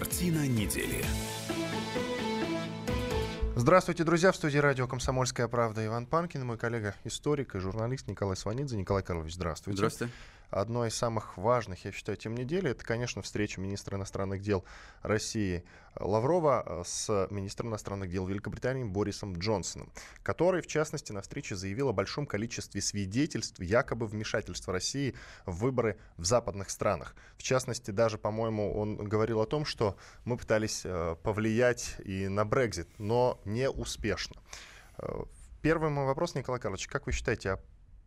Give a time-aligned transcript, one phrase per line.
[0.00, 1.04] Картина недели.
[3.54, 4.32] Здравствуйте, друзья.
[4.32, 8.78] В студии радио «Комсомольская правда» Иван Панкин, мой коллега, историк и журналист Николай Сванидзе.
[8.78, 9.76] Николай Карлович, здравствуйте.
[9.76, 10.14] Здравствуйте.
[10.50, 14.64] Одной из самых важных, я считаю, тем недели, это, конечно, встреча министра иностранных дел
[15.02, 15.64] России
[15.98, 19.92] Лаврова э, с министром иностранных дел Великобритании Борисом Джонсоном,
[20.24, 25.14] который, в частности, на встрече заявил о большом количестве свидетельств якобы вмешательства России
[25.46, 27.14] в выборы в западных странах.
[27.36, 32.44] В частности, даже, по-моему, он говорил о том, что мы пытались э, повлиять и на
[32.44, 34.36] Брекзит, но не успешно.
[34.98, 35.22] Э,
[35.62, 37.60] первый мой вопрос, Николай Карлович, как вы считаете, а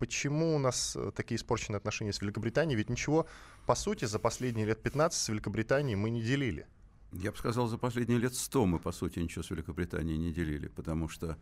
[0.03, 2.75] почему у нас э, такие испорченные отношения с Великобританией?
[2.75, 3.25] Ведь ничего,
[3.65, 6.67] по сути, за последние лет 15 с Великобританией мы не делили.
[7.13, 10.67] Я бы сказал, за последние лет 100 мы, по сути, ничего с Великобританией не делили,
[10.67, 11.37] потому что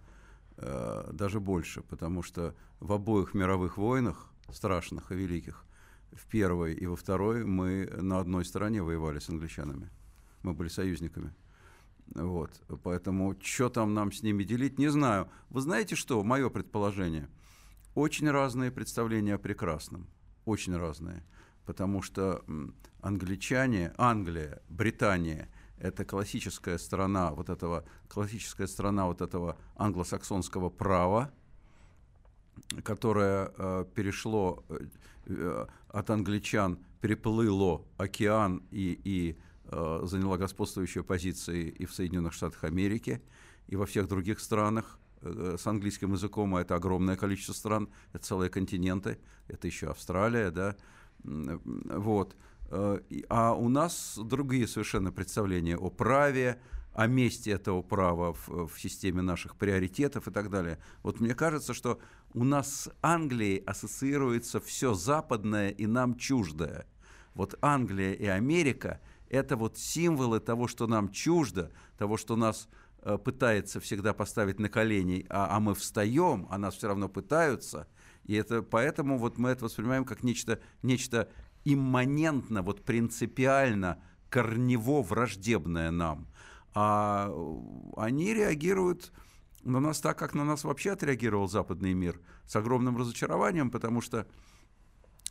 [0.58, 5.66] э, даже больше, потому что в обоих мировых войнах, страшных и великих,
[6.12, 9.90] в первой и во второй мы на одной стороне воевали с англичанами.
[10.44, 11.34] Мы были союзниками.
[12.14, 12.52] Вот.
[12.84, 15.30] Поэтому что там нам с ними делить, не знаю.
[15.50, 17.28] Вы знаете что, мое предположение–
[17.96, 20.08] очень разные представления о прекрасном,
[20.46, 21.24] очень разные,
[21.66, 22.44] потому что
[23.02, 25.50] англичане, Англия, Британия–
[25.82, 31.32] это классическая страна вот этого, классическая страна вот этого англосаксонского права,
[32.84, 34.86] которое э, перешло э,
[35.26, 42.64] э от англичан, переплыло океан и, и э, заняла господствующие позиции и в Соединенных Штатах
[42.64, 43.22] Америки,
[43.68, 45.00] и во всех других странах.
[45.24, 50.50] Э, с английским языком, а это огромное количество стран, это целые континенты, это еще Австралия,
[50.50, 50.76] да,
[51.24, 52.36] вот.
[52.72, 56.60] Э, а у нас другие совершенно представления о праве,
[56.94, 60.80] о месте этого права в, в системе наших приоритетов и так далее.
[61.04, 62.00] Вот мне кажется, что
[62.34, 66.88] у нас с Англией ассоциируется все западное и нам чуждое.
[67.36, 72.81] Вот Англия и Америка– это вот символы того, что нам чуждо, того, что нас Э,
[73.02, 77.88] пытается всегда поставить на колени, а, а мы встаем, а нас все равно пытаются.
[78.26, 81.30] И это, поэтому вот мы это воспринимаем как нечто, нечто
[81.66, 86.28] имманентно, вот принципиально, корнево враждебное нам.
[86.74, 87.32] А
[87.98, 89.12] они реагируют
[89.64, 94.28] на нас так, как на нас вообще отреагировал западный мир, с огромным разочарованием, потому что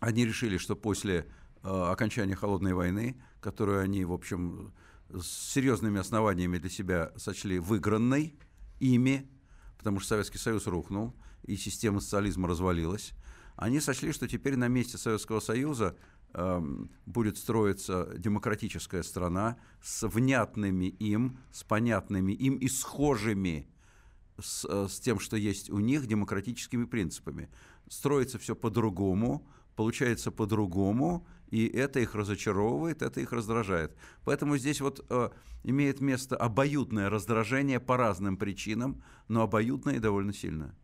[0.00, 1.26] они решили, что после
[1.62, 4.72] э, окончания холодной войны, которую они, в общем,
[5.12, 8.38] с серьезными основаниями для себя сочли выигранной
[8.78, 9.30] ими,
[9.78, 13.12] потому что Советский Союз рухнул, и система социализма развалилась,
[13.56, 15.96] они сочли, что теперь на месте Советского Союза
[16.32, 16.62] э,
[17.06, 23.68] будет строиться демократическая страна с внятными им, с понятными им и схожими
[24.38, 27.50] с, э, с тем, что есть у них, демократическими принципами.
[27.88, 33.96] Строится все по-другому, получается по-другому, и это их разочаровывает, это их раздражает.
[34.24, 35.30] Поэтому здесь вот э,
[35.64, 40.74] имеет место обоюдное раздражение по разным причинам, но обоюдное и довольно сильное.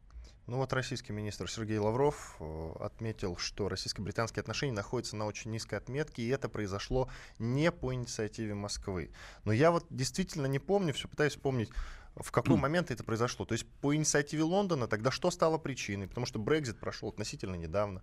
[0.46, 5.74] Ну вот российский министр Сергей Лавров э, отметил, что российско-британские отношения находятся на очень низкой
[5.74, 7.08] отметке, и это произошло
[7.40, 9.10] не по инициативе Москвы.
[9.44, 11.70] Но я вот действительно не помню, все пытаюсь вспомнить,
[12.14, 13.44] в какой момент это произошло.
[13.44, 16.06] То есть по инициативе Лондона тогда что стало причиной?
[16.06, 18.02] Потому что Брекзит прошел относительно недавно.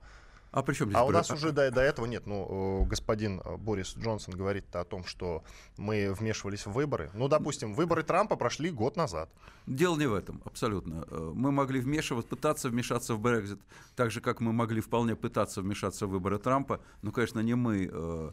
[0.53, 2.27] А при чем здесь А у нас уже до, до этого нет.
[2.27, 5.43] Ну, господин э, Борис Джонсон говорит о том, что
[5.77, 7.09] мы вмешивались в выборы.
[7.15, 9.31] Ну, допустим, выборы Трампа прошли год назад.
[9.65, 11.05] Дело не в этом, абсолютно.
[11.09, 13.59] Э, мы могли вмешиваться, пытаться вмешаться в Брекзит,
[13.95, 16.79] так же, как мы могли вполне пытаться вмешаться в выборы Трампа.
[17.01, 18.31] Но, конечно, не мы э,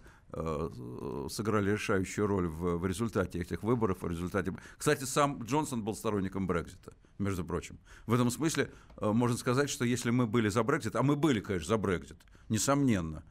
[1.31, 4.55] сыграли решающую роль в, в результате этих выборов, в результате...
[4.77, 7.79] Кстати, сам Джонсон был сторонником Брекзита, между прочим.
[8.07, 8.71] В этом смысле
[9.01, 12.19] можно сказать, что если мы были за Брекзит, а мы были, конечно, за Брекзит,
[12.49, 13.25] несомненно.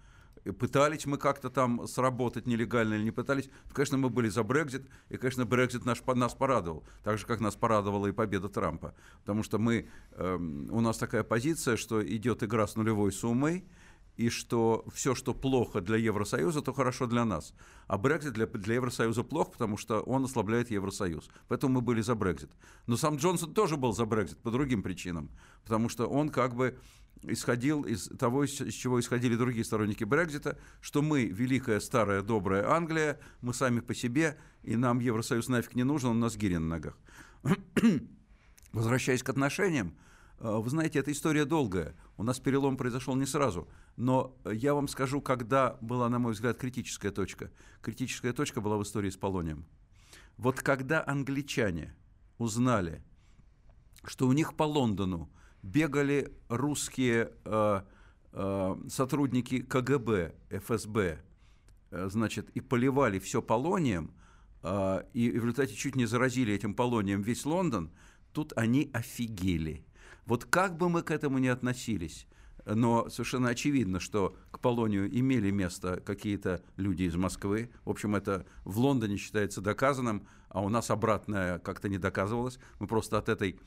[0.58, 5.18] Пытались мы как-то там сработать нелегально или не пытались, конечно, мы были за Брекзит, и,
[5.18, 8.96] конечно, Брекзит наш, нас порадовал, так же, как нас порадовала и победа Трампа.
[9.22, 13.66] Потому что мы, э, у нас такая позиция, что идет игра с нулевой суммой,
[14.20, 17.54] и что все, что плохо для Евросоюза, то хорошо для нас.
[17.88, 21.30] А Брекзит для, для Евросоюза плохо, потому что он ослабляет Евросоюз.
[21.48, 22.52] Поэтому мы были за Брекзит.
[22.86, 25.30] Но сам Джонсон тоже был за Брекзит по другим причинам,
[25.64, 26.78] потому что он как бы
[27.24, 33.22] исходил из того, из чего исходили другие сторонники Брекзита, что мы великая, старая, добрая Англия,
[33.40, 36.68] мы сами по себе, и нам Евросоюз нафиг не нужен, он у нас гири на
[36.68, 36.98] ногах.
[38.74, 39.96] Возвращаясь к отношениям,
[40.40, 41.96] э, вы знаете, эта история долгая.
[42.18, 43.70] У нас перелом произошел не сразу.
[44.00, 47.52] Но я вам скажу, когда была, на мой взгляд, критическая точка.
[47.82, 49.66] Критическая точка была в истории с Полонием.
[50.38, 51.94] Вот когда англичане
[52.38, 53.04] узнали,
[54.06, 55.30] что у них по Лондону
[55.64, 57.82] бегали русские э,
[58.32, 61.22] э, сотрудники КГБ, ФСБ,
[61.92, 64.14] э, значит, и поливали все полонием,
[64.64, 67.92] э, и в результате чуть не заразили этим полонием весь Лондон,
[68.32, 69.86] тут они офигели.
[70.26, 72.30] Вот как бы мы к этому ни относились,
[72.66, 77.72] но совершенно очевидно, что к Полонию имели место какие-то люди из Москвы.
[77.86, 82.60] В общем, это в Лондоне считается доказанным, а у нас обратное как-то не доказывалось.
[82.80, 83.60] Мы просто от этой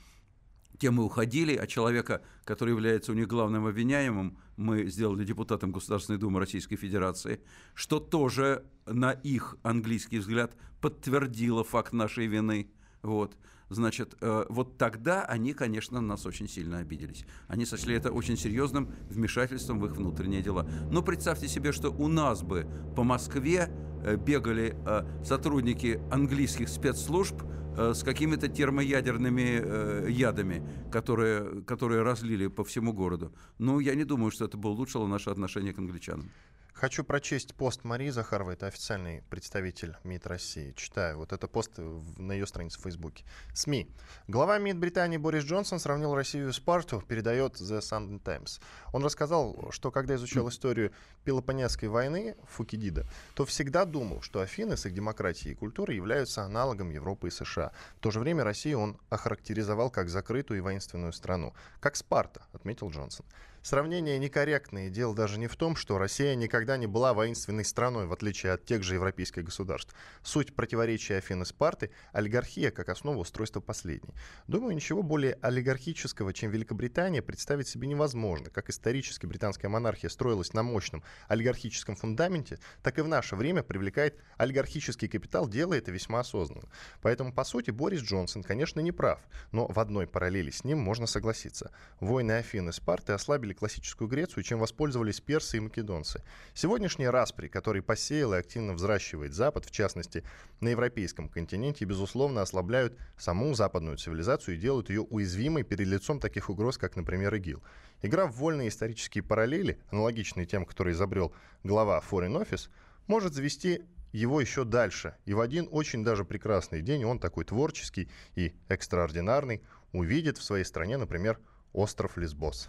[0.78, 6.40] темы уходили, а человека, который является у них главным обвиняемым, мы сделали депутатом Государственной Думы
[6.40, 7.40] Российской Федерации,
[7.74, 12.70] что тоже на их английский взгляд подтвердило факт нашей вины.
[13.02, 13.36] Вот.
[13.68, 17.24] Значит, э, вот тогда они, конечно, на нас очень сильно обиделись.
[17.48, 20.68] Они сочли это очень серьезным вмешательством в их внутренние дела.
[20.90, 23.70] Но представьте себе, что у нас бы по Москве
[24.04, 27.42] э, бегали э, сотрудники английских спецслужб
[27.74, 33.32] с какими-то термоядерными ядами, которые, которые разлили по всему городу.
[33.56, 36.28] Ну, я не думаю, что это бы улучшило наше отношение к англичанам.
[36.72, 40.72] Хочу прочесть пост Марии Захаровой, это официальный представитель МИД России.
[40.72, 43.24] Читаю, вот это пост на ее странице в Фейсбуке.
[43.54, 43.88] СМИ.
[44.26, 48.60] Глава МИД Британии Борис Джонсон сравнил Россию с Спарту, передает The Sunday Times.
[48.92, 50.92] Он рассказал, что когда изучал историю
[51.24, 56.90] Пелопонесской войны Фукидида, то всегда думал, что Афины с их демократией и культурой являются аналогом
[56.90, 57.70] Европы и США.
[57.96, 61.54] В то же время Россию он охарактеризовал как закрытую и воинственную страну.
[61.80, 63.24] Как Спарта, отметил Джонсон.
[63.64, 64.90] Сравнение некорректное.
[64.90, 68.64] Дело даже не в том, что Россия никогда не была воинственной страной, в отличие от
[68.64, 69.94] тех же европейских государств.
[70.24, 74.14] Суть противоречия Афин и Спарты– олигархия как основа устройства последней.
[74.48, 78.50] Думаю, ничего более олигархического, чем Великобритания, представить себе невозможно.
[78.50, 84.18] Как исторически британская монархия строилась на мощном олигархическом фундаменте, так и в наше время привлекает
[84.38, 86.68] олигархический капитал, делая это весьма осознанно.
[87.00, 89.20] Поэтому, по сути, Борис Джонсон, конечно, не прав,
[89.52, 91.70] но в одной параллели с ним можно согласиться.
[92.00, 96.22] Войны Афин и Спарты ослабили ослабили классическую Грецию, чем воспользовались персы и македонцы.
[96.54, 100.24] Сегодняшний распри, который посеял и активно взращивает Запад, в частности,
[100.60, 106.50] на европейском континенте, безусловно, ослабляют саму западную цивилизацию и делают ее уязвимой перед лицом таких
[106.50, 107.62] угроз, как, например, ИГИЛ.
[108.02, 111.32] Игра в вольные исторические параллели, аналогичные тем, которые изобрел
[111.64, 112.68] глава Foreign Office,
[113.06, 113.82] может завести
[114.12, 115.14] его еще дальше.
[115.26, 119.62] И в один очень даже прекрасный день он такой творческий и экстраординарный
[119.92, 121.38] увидит в своей стране, например,
[121.72, 122.68] остров Лесбос.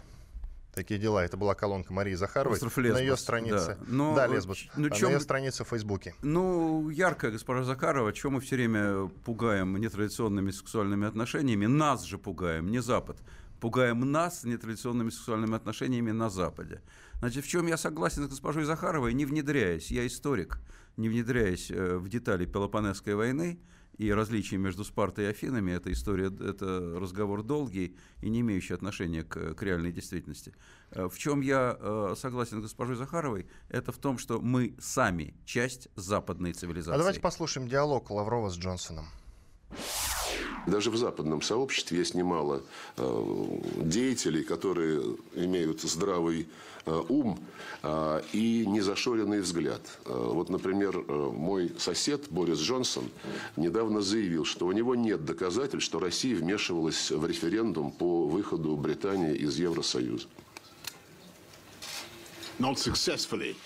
[0.74, 1.24] Такие дела.
[1.24, 3.78] Это была колонка Марии Захаровой Остров Лесбос, на ее странице.
[3.80, 4.66] Да, Но, да Лесбос.
[4.76, 5.10] Ну, чем...
[5.10, 6.14] На ее странице в Фейсбуке.
[6.22, 12.70] Ну, яркая госпожа Захарова, чем мы все время пугаем нетрадиционными сексуальными отношениями, нас же пугаем,
[12.70, 13.18] не Запад.
[13.60, 16.82] Пугаем нас нетрадиционными сексуальными отношениями на Западе.
[17.20, 20.58] Значит, в чем я согласен с госпожой Захаровой, не внедряясь, я историк,
[20.96, 23.60] не внедряясь э, в детали Пелопонесской войны,
[23.98, 29.22] и различия между Спартой и Афинами, эта история, это разговор долгий и не имеющий отношения
[29.22, 30.54] к, к реальной действительности.
[30.90, 35.34] Э, в чем я э, согласен с госпожой Захаровой, это в том, что мы сами
[35.44, 36.94] часть западной цивилизации.
[36.94, 39.06] А давайте послушаем диалог Лаврова с Джонсоном.
[40.66, 42.62] Даже в западном сообществе есть немало
[42.96, 46.48] э, деятелей, которые имеют здравый
[46.86, 47.38] э, ум
[47.82, 49.82] э, и незашоренный взгляд.
[50.06, 53.10] Вот, например, мой сосед Борис Джонсон
[53.56, 59.34] недавно заявил, что у него нет доказательств, что Россия вмешивалась в референдум по выходу Британии
[59.34, 60.26] из Евросоюза.
[62.58, 63.56] Not successfully.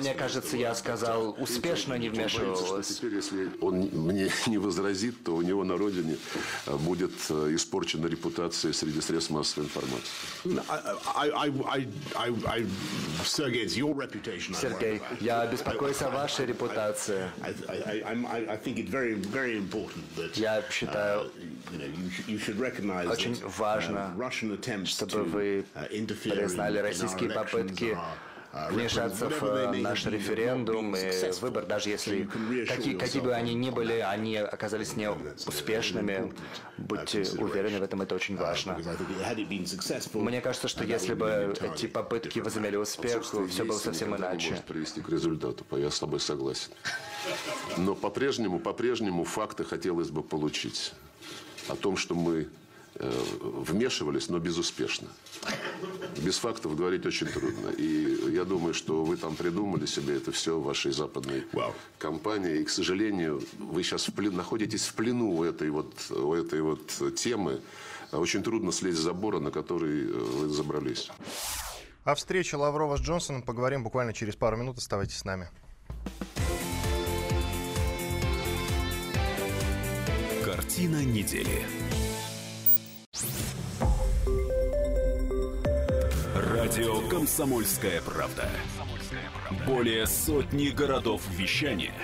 [0.00, 2.88] Мне кажется, я сказал, успешно не вмешивалась.
[2.88, 6.16] Теперь, если он мне не возразит, то у него на родине
[6.66, 10.10] э, будет э, испорчена репутация среди средств массовой информации.
[14.60, 17.30] Сергей, я беспокоюсь о вашей репутации.
[20.34, 21.30] Я считаю, uh,
[23.10, 27.96] очень важно, uh, чтобы вы uh, признали российские попытки
[28.70, 32.28] вмешаться в наш референдум и выбор, даже если
[32.68, 36.32] какие, какие бы они ни были, они оказались неуспешными.
[36.78, 38.78] Будьте уверены в этом, это очень важно.
[40.14, 44.50] Мне кажется, что если бы эти попытки возымели успех, все было совсем иначе.
[44.50, 46.70] Может привести к результату, я с тобой согласен.
[47.76, 50.92] Но по-прежнему, по-прежнему факты хотелось бы получить
[51.68, 52.48] о том, что мы
[52.96, 55.08] Э, вмешивались, но безуспешно.
[56.16, 57.70] Без фактов говорить очень трудно.
[57.70, 61.72] И я думаю, что вы там придумали себе это все в вашей западной wow.
[61.98, 62.60] компании.
[62.60, 66.62] И, к сожалению, вы сейчас в плен, находитесь в плену у этой, вот, у этой
[66.62, 67.60] вот темы.
[68.12, 71.10] Очень трудно слезть с забора, на который э, вы забрались.
[72.04, 74.78] О встрече Лаврова с Джонсоном поговорим буквально через пару минут.
[74.78, 75.50] Оставайтесь с нами.
[80.74, 81.64] Картина недели.
[86.34, 88.50] Радио «Комсомольская правда».
[89.68, 91.94] Более сотни городов вещания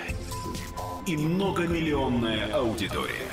[1.05, 3.29] и многомиллионная аудитория.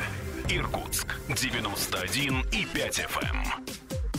[0.49, 3.37] Иркутск 91 и 5 FM.
[3.37, 3.45] Эм.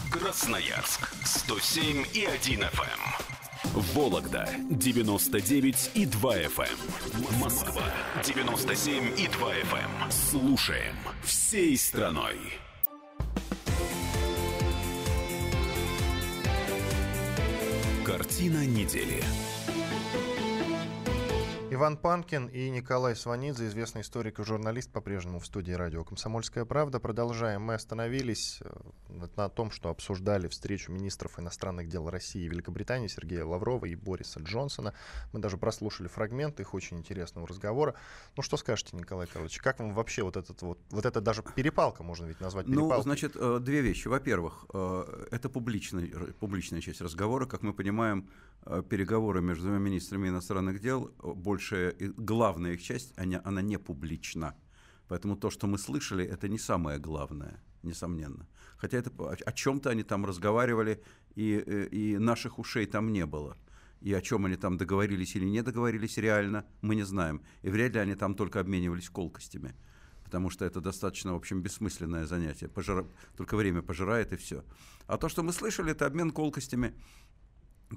[0.10, 3.39] Красноярск 107 и 1 FM.
[3.74, 6.64] Вологда 99 и 2 FM.
[6.66, 7.40] Эм.
[7.40, 7.84] Москва
[8.26, 9.78] 97 и 2 FM.
[9.78, 10.12] Эм.
[10.12, 12.36] Слушаем всей страной.
[18.06, 19.24] Картина недели.
[21.80, 27.00] Иван Панкин и Николай Сванидзе, известный историк и журналист, по-прежнему в студии радио «Комсомольская правда».
[27.00, 27.62] Продолжаем.
[27.62, 33.46] Мы остановились э, на том, что обсуждали встречу министров иностранных дел России и Великобритании Сергея
[33.46, 34.94] Лаврова и Бориса Джонсона.
[35.32, 37.96] Мы даже прослушали фрагмент их очень интересного разговора.
[38.36, 42.04] Ну, что скажете, Николай Карлович, как вам вообще вот этот вот, вот это даже перепалка,
[42.04, 42.98] можно ведь назвать ну, перепалкой?
[42.98, 44.10] Ну, значит, э, две вещи.
[44.10, 46.10] Во-первых, э, это публичная,
[46.42, 47.46] публичная часть разговора.
[47.46, 48.28] Как мы понимаем,
[48.90, 54.56] переговоры между двумя министрами иностранных дел больше большая, главная их часть, она, она не публична.
[55.08, 58.48] Поэтому то, что мы слышали, это не самое главное, несомненно.
[58.78, 61.04] Хотя это о чем-то они там разговаривали,
[61.36, 63.58] и, э, и наших ушей там не было.
[64.02, 67.42] И о чем они там договорились или не договорились реально, мы не знаем.
[67.64, 69.76] И вряд ли они там только обменивались колкостями.
[70.24, 72.68] Потому что это достаточно, в общем, бессмысленное занятие.
[72.68, 73.06] Пожира...
[73.36, 74.64] Только время пожирает и все.
[75.08, 76.94] А то, что мы слышали, это обмен колкостями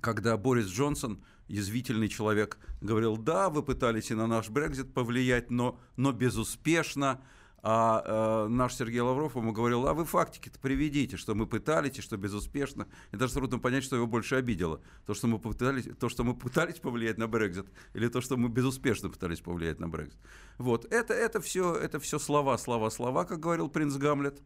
[0.00, 5.78] когда Борис Джонсон, язвительный человек, говорил, да, вы пытались и на наш Брекзит повлиять, но,
[5.96, 7.20] но безуспешно,
[7.64, 12.16] а э, наш Сергей Лавров ему говорил, а вы фактики-то приведите, что мы пытались, что
[12.16, 12.88] безуспешно.
[13.12, 14.80] И даже трудно понять, что его больше обидело.
[15.06, 18.49] То, что мы пытались, то, что мы пытались повлиять на Брекзит, или то, что мы
[18.49, 20.18] безуспешно пытались повлиять на Брекзит.
[20.58, 20.92] Вот.
[20.92, 24.42] Это, это, все, это все слова, слова, слова, как говорил принц Гамлет.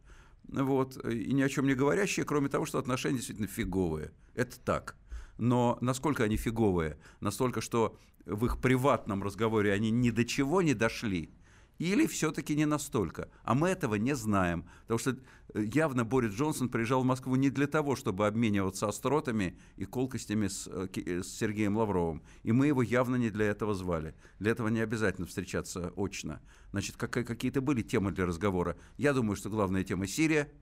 [0.48, 1.02] Вот.
[1.06, 4.12] И ни о чем не говорящие, кроме того, что отношения действительно фиговые.
[4.34, 4.94] Это так
[5.38, 10.74] но насколько они фиговые, настолько, что в их приватном разговоре они ни до чего не
[10.74, 11.30] дошли,
[11.78, 13.28] или все-таки не настолько.
[13.44, 14.64] А мы этого не знаем.
[14.82, 15.10] Потому что
[15.54, 20.48] э, явно Борис Джонсон приезжал в Москву не для того, чтобы обмениваться остротами и колкостями
[20.48, 22.22] с, э, э, с Сергеем Лавровым.
[22.44, 24.14] И мы его явно не для этого звали.
[24.38, 26.40] Для этого не обязательно встречаться очно.
[26.72, 28.76] Значит, какие-то были темы для разговора.
[28.96, 30.50] Я думаю, что главная тема Сирия–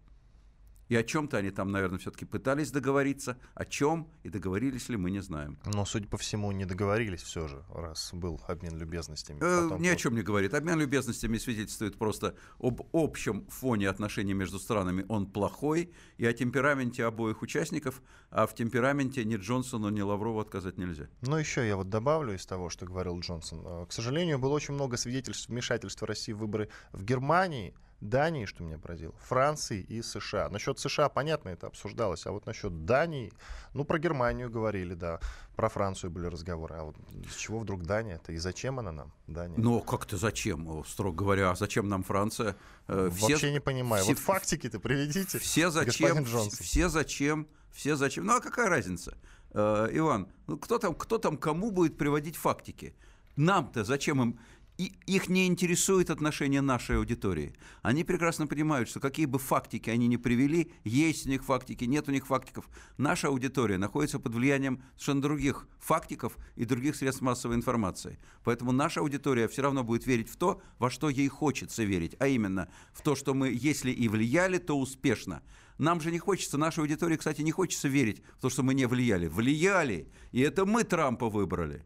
[0.94, 3.36] и о чем-то они там, наверное, все-таки пытались договориться.
[3.54, 5.58] О чем и договорились ли, мы не знаем.
[5.64, 9.40] Но, судя по всему, не договорились все же, раз был обмен любезностями.
[9.42, 10.54] Э, ни о чем не говорит.
[10.54, 15.04] Обмен любезностями свидетельствует просто об общем фоне отношений между странами.
[15.08, 15.92] Он плохой.
[16.16, 18.00] И о темпераменте обоих участников.
[18.30, 21.08] А в темпераменте ни Джонсону, ни Лаврову отказать нельзя.
[21.22, 23.62] Но еще я вот добавлю из того, что говорил Джонсон.
[23.66, 27.74] Э, к сожалению, было очень много свидетельств вмешательства России в выборы в Германии
[28.04, 30.50] Дании, что меня поразило, Франции и США.
[30.50, 33.32] Насчет США, понятно, это обсуждалось, а вот насчет Дании,
[33.72, 35.20] ну, про Германию говорили, да,
[35.56, 36.74] про Францию были разговоры.
[36.74, 36.96] А вот
[37.30, 38.16] с чего вдруг Дания?
[38.16, 39.54] Это и зачем она нам, Дания?
[39.56, 42.56] Ну, как-то зачем, строго говоря, а зачем нам Франция?
[42.88, 44.02] Э, все, Вообще не понимаю.
[44.02, 48.26] Все, вот фактики-то приведите, Все зачем, все зачем, все зачем.
[48.26, 49.16] Ну, а какая разница?
[49.52, 52.94] Э, Иван, ну, кто там, кто там кому будет приводить фактики?
[53.36, 54.38] Нам-то зачем им
[54.76, 57.54] и их не интересует отношение нашей аудитории.
[57.82, 62.08] Они прекрасно понимают, что какие бы фактики они ни привели, есть у них фактики, нет
[62.08, 62.68] у них фактиков.
[62.96, 68.18] Наша аудитория находится под влиянием совершенно других фактиков и других средств массовой информации.
[68.42, 72.26] Поэтому наша аудитория все равно будет верить в то, во что ей хочется верить, а
[72.26, 75.42] именно в то, что мы, если и влияли, то успешно.
[75.78, 78.86] Нам же не хочется, нашей аудитории, кстати, не хочется верить в то, что мы не
[78.86, 79.28] влияли.
[79.28, 81.84] Влияли, и это мы Трампа выбрали.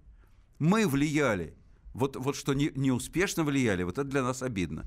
[0.58, 1.57] Мы влияли
[1.98, 4.86] вот, вот что не, не успешно влияли, вот это для нас обидно.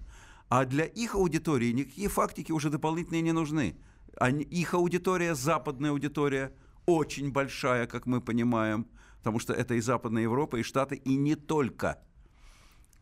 [0.49, 3.77] А для их аудитории никакие фактики уже дополнительные не нужны.
[4.17, 6.53] Они, их аудитория, западная аудитория,
[6.85, 8.87] очень большая, как мы понимаем,
[9.19, 12.01] потому что это и Западная Европа, и Штаты, и не только.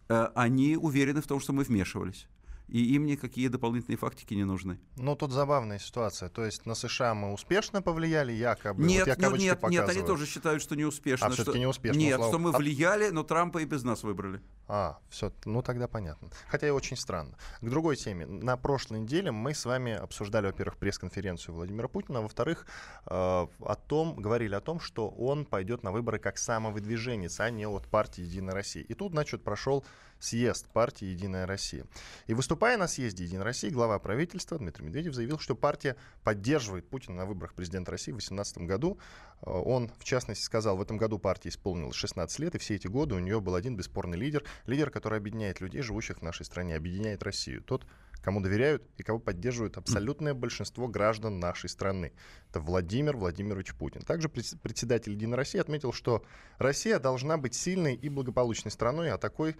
[0.10, 2.28] Э, они уверены в том, что мы вмешивались
[2.70, 4.80] и им никакие дополнительные фактики не нужны.
[4.96, 6.30] Ну, тут забавная ситуация.
[6.30, 8.84] То есть на США мы успешно повлияли, якобы?
[8.84, 11.28] Нет, вот ну, нет, нет, они тоже считают, что не успешно.
[11.28, 12.00] А все-таки не успешно?
[12.00, 12.32] Нет, слава...
[12.32, 14.42] что мы а влияли, но Трампа и без нас выбрали.
[14.72, 16.30] А, все, ну тогда понятно.
[16.48, 17.36] Хотя и очень странно.
[17.60, 18.28] К другой теме.
[18.28, 22.68] На прошлой неделе мы с вами обсуждали, во-первых, пресс-конференцию Владимира Путина, а во-вторых,
[23.08, 27.66] э, о том, говорили о том, что он пойдет на выборы как самовыдвиженец, а не
[27.66, 28.84] от партии «Единая Россия».
[28.84, 29.84] И тут, значит, прошел
[30.20, 31.88] съезд партии «Единая Россия».
[32.28, 37.18] И выступая на съезде «Единой России», глава правительства Дмитрий Медведев заявил, что партия поддерживает Путина
[37.18, 39.00] на выборах президента России в 2018 году.
[39.42, 42.88] Э, он, в частности, сказал, в этом году партии исполнилось 16 лет, и все эти
[42.88, 46.76] годы у нее был один бесспорный лидер, лидер, который объединяет людей, живущих в нашей стране,
[46.76, 47.62] объединяет Россию.
[47.62, 47.86] Тот,
[48.22, 52.12] кому доверяют и кого поддерживают абсолютное большинство граждан нашей страны.
[52.50, 54.02] Это Владимир Владимирович Путин.
[54.02, 56.24] Также председатель Единой России отметил, что
[56.58, 59.56] Россия должна быть сильной и благополучной страной, а такой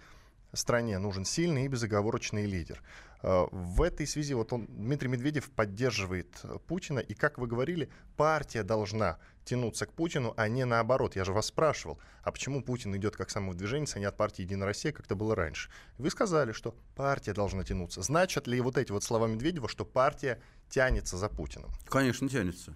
[0.52, 2.82] стране нужен сильный и безоговорочный лидер.
[3.22, 8.62] Э, в этой связи вот он, Дмитрий Медведев поддерживает Путина, и, как вы говорили, партия
[8.62, 9.18] должна
[9.50, 11.16] тянуться к Путину, а не наоборот.
[11.16, 14.66] Я же вас спрашивал, а почему Путин идет как самовыдвиженец, а не от партии «Единая
[14.66, 15.70] Россия», как это было раньше?
[15.98, 18.02] Вы сказали, что партия должна тянуться.
[18.02, 21.70] Значат ли вот эти вот слова Медведева, что партия тянется за Путиным?
[21.86, 22.74] Конечно, тянется.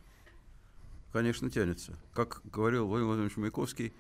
[1.13, 1.97] Конечно, тянется.
[2.13, 3.95] Как говорил Владимир Владимирович Маяковский,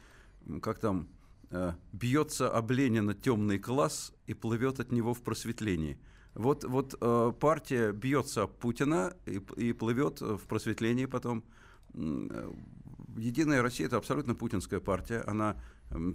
[0.61, 1.09] как там
[1.57, 5.99] Э, бьется об Ленина темный класс и плывет от него в просветлении.
[6.35, 11.45] Вот, вот э, партия бьется Путина и, и плывет в просветлении потом.
[11.95, 12.53] Э,
[13.17, 15.23] Единая Россия– это абсолютно путинская партия.
[15.27, 15.57] Она,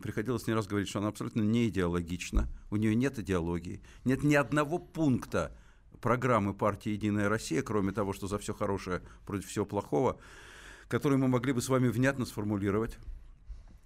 [0.02, 2.50] приходилось не раз говорить, что она абсолютно не идеологична.
[2.72, 3.82] У нее нет идеологии.
[4.04, 5.56] Нет ни одного пункта
[6.02, 10.20] программы партии «Единая Россия», кроме того, что за все хорошее против всего плохого,
[10.88, 12.98] который мы могли бы с вами внятно сформулировать.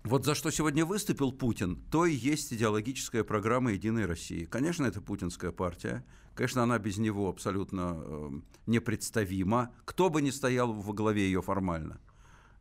[0.03, 4.45] Вот за что сегодня выступил Путин, то и есть идеологическая программа «Единой России».
[4.45, 6.03] Конечно, это путинская партия.
[6.35, 8.31] Конечно, она без него абсолютно э,
[8.65, 9.73] непредставима.
[9.85, 11.99] Кто бы ни стоял во главе ее формально.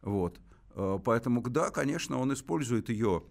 [0.02, 0.40] Вот.
[0.74, 3.24] Э, поэтому, да, конечно, он использует ее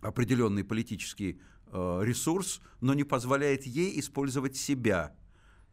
[0.00, 1.40] определенный политический
[1.72, 5.14] э, ресурс, но не позволяет ей использовать себя,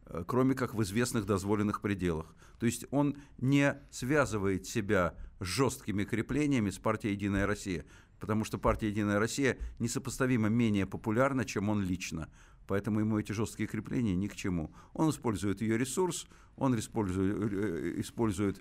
[0.06, 2.34] э, кроме как в известных дозволенных пределах.
[2.58, 7.84] То есть он не связывает себя жесткими креплениями с партией «Единая Россия»,
[8.18, 12.28] потому что партия «Единая Россия» несопоставимо менее популярна, чем он лично.
[12.66, 14.70] Поэтому ему эти жесткие крепления ни к чему.
[14.92, 18.60] Он использует ее ресурс, он использует, э, использует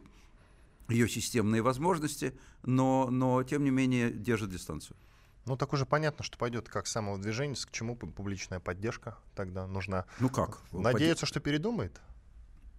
[0.89, 4.97] ее системные возможности, но, но тем не менее держит дистанцию.
[5.45, 10.05] Ну, так уже понятно, что пойдет как самовыдвижение, к чему публичная поддержка тогда нужна.
[10.19, 10.59] Ну как?
[10.71, 12.01] Надеяться, что передумает?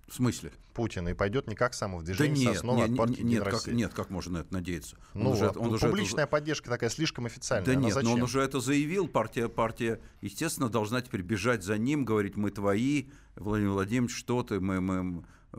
[0.08, 0.52] В смысле?
[0.72, 4.10] Путина и пойдет не как самовыдвижение да нет, нет, от партии нет, как, нет, как
[4.10, 4.96] можно на это надеяться?
[5.14, 6.30] Ну, он уже, он уже публичная это...
[6.30, 7.66] поддержка такая слишком официальная.
[7.66, 8.10] Да нет, зачем?
[8.10, 9.08] но он уже это заявил.
[9.08, 14.60] Партия, партия, естественно, должна теперь бежать за ним, говорить, мы твои, Владимир Владимирович, что ты,
[14.60, 15.56] мы, мы э,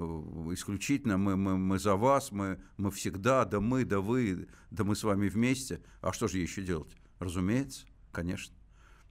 [0.54, 4.96] исключительно мы, мы, мы за вас, мы, мы всегда, да мы, да вы, да мы
[4.96, 5.82] с вами вместе.
[6.02, 6.96] А что же еще делать?
[7.20, 8.56] Разумеется, конечно.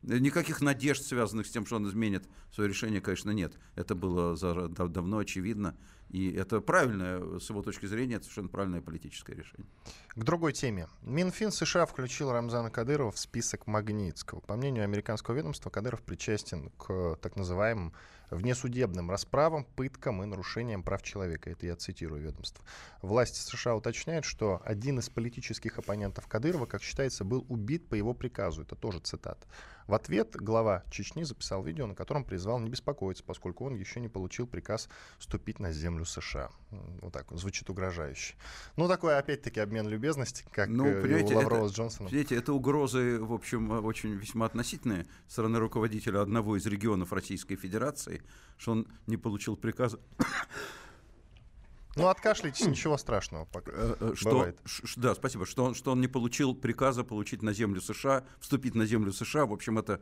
[0.02, 3.58] Никаких надежд, связанных с тем, что он изменит свое решение, конечно, нет.
[3.74, 5.76] Это было давно очевидно.
[6.10, 9.66] И это правильное, с его точки зрения, это совершенно правильное политическое решение.
[10.14, 10.88] К другой теме.
[11.02, 14.40] Минфин США включил Рамзана Кадырова в список Магнитского.
[14.40, 17.92] По мнению американского ведомства, Кадыров причастен к так называемым
[18.30, 21.50] внесудебным расправам, пыткам и нарушениям прав человека.
[21.50, 22.64] Это я цитирую ведомство.
[23.02, 28.14] Власти США уточняют, что один из политических оппонентов Кадырова, как считается, был убит по его
[28.14, 28.62] приказу.
[28.62, 29.46] Это тоже цитат.
[29.86, 34.08] В ответ глава Чечни записал видео, на котором призвал не беспокоиться, поскольку он еще не
[34.08, 34.88] получил приказ
[35.18, 36.50] вступить на землю США.
[36.70, 38.34] Вот так звучит угрожающе.
[38.76, 42.10] Ну, такой, опять-таки, обмен любезности, как ну, э, у Лаврова это, с Джонсоном.
[42.10, 47.56] Понимаете, это угрозы, в общем, очень весьма относительные со стороны руководителя одного из регионов Российской
[47.56, 48.22] Федерации,
[48.58, 49.98] что он не получил приказа
[51.96, 53.72] ну, откашляйтесь, ничего страшного пока.
[53.74, 54.58] Э, э, что, Бывает.
[54.96, 55.46] да, спасибо.
[55.46, 59.46] Что он, что он не получил приказа получить на землю США, вступить на землю США.
[59.46, 60.00] В общем, это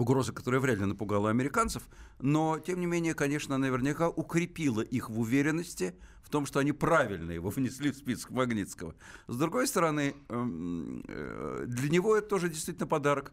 [0.00, 1.82] угроза, которая вряд ли напугала американцев,
[2.18, 7.30] но, тем не менее, конечно, наверняка укрепила их в уверенности в том, что они правильно
[7.30, 8.94] его внесли в список Магнитского.
[9.26, 13.32] С другой стороны, эм, э, для него это тоже действительно подарок.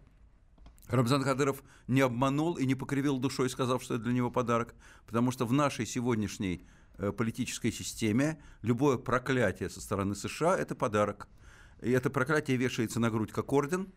[0.87, 4.75] Рамзан Кадыров не обманул и не покривил душой, сказав, что это для него подарок,
[5.07, 6.61] потому что в нашей сегодняшней
[6.97, 11.27] Э, политической системе любое проклятие со стороны США– это подарок.
[11.81, 13.91] И это проклятие вешается на грудь как орден.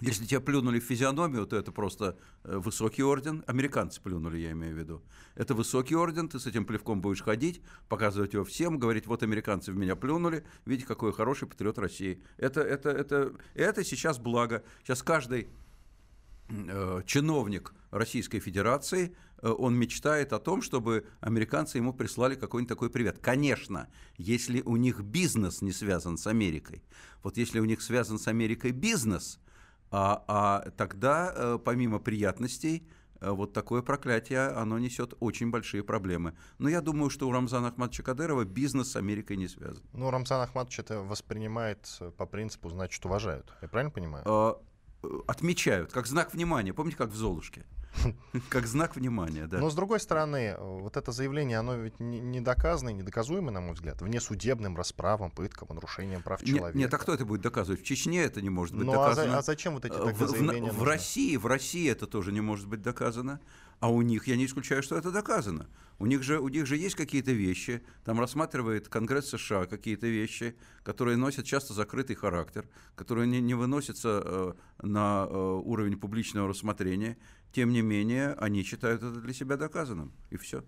[0.00, 3.42] Если тебя плюнули в физиономию, то это просто э, высокий орден.
[3.46, 5.02] Американцы плюнули, я имею в виду.
[5.34, 9.72] Это высокий орден, ты с этим плевком будешь ходить, показывать его всем, говорить, вот американцы
[9.72, 12.22] в меня плюнули, видите, какой хороший патриот России.
[12.36, 14.62] Это, это, это, это сейчас благо.
[14.82, 15.48] Сейчас каждый
[16.48, 22.90] э, чиновник Российской Федерации Э, он мечтает о том, чтобы американцы ему прислали какой-нибудь такой
[22.90, 23.18] привет.
[23.20, 26.82] Конечно, если у них бизнес не связан с Америкой.
[27.22, 29.38] Вот если у них связан с Америкой бизнес,
[29.96, 32.86] а, а тогда, э, помимо приятностей,
[33.20, 36.34] э, вот такое проклятие, оно несет очень большие проблемы.
[36.58, 39.82] Но я думаю, что у Рамзана Ахматовича Кадырова бизнес с Америкой не связан.
[39.94, 43.54] Ну, Рамзан Ахматович это воспринимает по принципу, значит, уважают.
[43.62, 44.24] Я правильно понимаю?
[44.26, 44.60] А,
[45.26, 46.74] отмечают, как знак внимания.
[46.74, 47.64] Помните, как в «Золушке»?
[48.48, 49.58] Как знак внимания, да.
[49.58, 53.74] Но, с другой стороны, вот это заявление, оно ведь не доказано и недоказуемо, на мой
[53.74, 56.78] взгляд, внесудебным расправам, пыткам, нарушением прав человека.
[56.78, 57.80] Нет, а кто это будет доказывать?
[57.80, 59.36] В Чечне это не может быть ну, доказано.
[59.36, 62.66] А, а зачем вот эти в, заявления в России, в России это тоже не может
[62.66, 63.40] быть доказано.
[63.80, 65.68] А у них, я не исключаю, что это доказано.
[65.98, 70.54] У них же, у них же есть какие-то вещи, там рассматривает Конгресс США какие-то вещи,
[70.82, 75.34] которые носят часто закрытый характер, которые не, не выносятся э, на э,
[75.64, 77.16] уровень публичного рассмотрения.
[77.52, 80.62] Тем не менее, они считают это для себя доказанным, и все.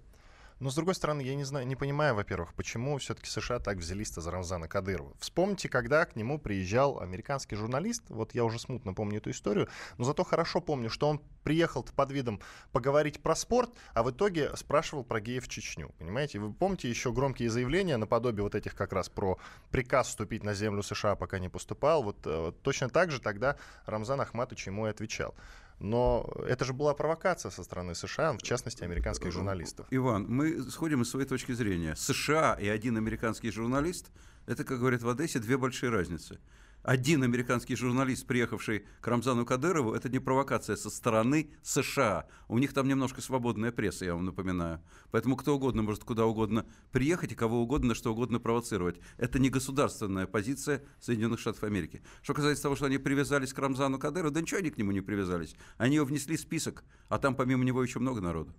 [0.61, 4.21] Но, с другой стороны, я не знаю, не понимаю, во-первых, почему все-таки США так взялись-то
[4.21, 5.15] за Рамзана Кадырова.
[5.21, 9.69] Вспомните, когда к нему приезжал американский журналист, вот я уже смутно помню эту историю,
[9.99, 12.41] но зато хорошо помню, что он приехал под видом
[12.73, 15.95] поговорить про спорт, а в итоге спрашивал про геев в Чечню.
[15.99, 16.39] Понимаете?
[16.39, 19.39] Вы помните еще громкие заявления наподобие вот этих как раз про
[19.71, 22.03] приказ вступить на землю США, пока не поступал.
[22.03, 25.35] Вот, э, точно так же тогда Рамзан Ахматович ему и отвечал.
[25.81, 29.87] Но это же была провокация со стороны США, в частности, американских журналистов.
[29.91, 31.95] Иван, мы сходим из своей точки зрения.
[31.95, 34.11] США и один американский журналист–
[34.47, 36.39] это, как говорят в Одессе, две большие разницы
[36.83, 42.27] один американский журналист, приехавший к Рамзану Кадырову, это не провокация со стороны США.
[42.49, 44.81] У них там немножко свободная пресса, я вам напоминаю.
[45.11, 49.01] Поэтому кто угодно может куда угодно приехать и кого угодно, что угодно провоцировать.
[49.17, 52.03] Это не государственная позиция Соединенных Штатов Америки.
[52.23, 55.01] Что касается того, что они привязались к Рамзану Кадырову, да ничего они к нему не
[55.01, 55.57] привязались.
[55.77, 58.55] Они его внесли в список, а там помимо него еще много народу.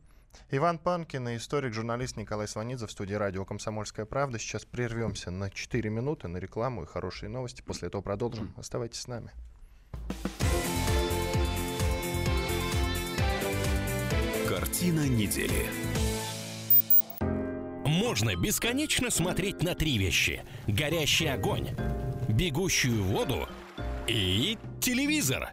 [0.51, 4.39] Иван Панкин и историк, журналист Николай Сванидзе в студии радио «Комсомольская правда».
[4.39, 7.61] Сейчас прервемся на 4 минуты на рекламу и хорошие новости.
[7.61, 8.51] После этого продолжим.
[8.57, 9.31] Оставайтесь с нами.
[14.47, 15.67] Картина недели.
[17.85, 20.43] Можно бесконечно смотреть на три вещи.
[20.65, 21.69] Горящий огонь,
[22.27, 23.47] бегущую воду
[24.07, 25.51] и телевизор.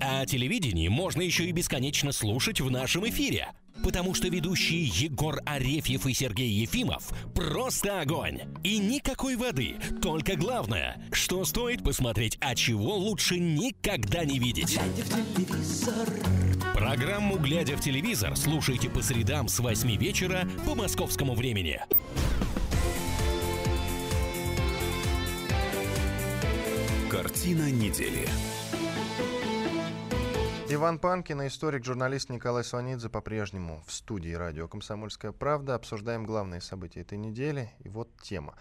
[0.00, 3.48] А телевидение можно еще и бесконечно слушать в нашем эфире–
[3.82, 8.40] потому что ведущие Егор Арефьев и Сергей Ефимов просто огонь.
[8.62, 14.78] И никакой воды, только главное, что стоит посмотреть, а чего лучше никогда не видеть.
[16.74, 21.80] Программу «Глядя в телевизор» слушайте по средам с 8 вечера по московскому времени.
[27.10, 28.28] Картина недели.
[30.70, 35.74] Иван Панкин и историк, журналист Николай Сванидзе по-прежнему в студии радио «Комсомольская правда».
[35.74, 37.70] Обсуждаем главные события этой недели.
[37.78, 38.54] И вот тема.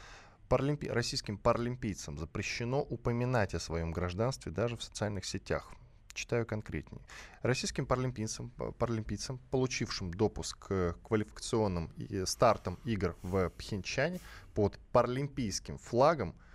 [0.48, 0.88] Паралимпи...
[0.88, 5.70] Российским паралимпийцам запрещено упоминать о своем гражданстве даже в социальных сетях.
[6.14, 7.02] Читаю конкретнее.
[7.42, 11.92] Российским паралимпийцам, паралимпийцам получившим допуск к квалификационным
[12.26, 14.22] стартам игр в Пхенчане
[14.56, 16.36] под паралимпийским флагом–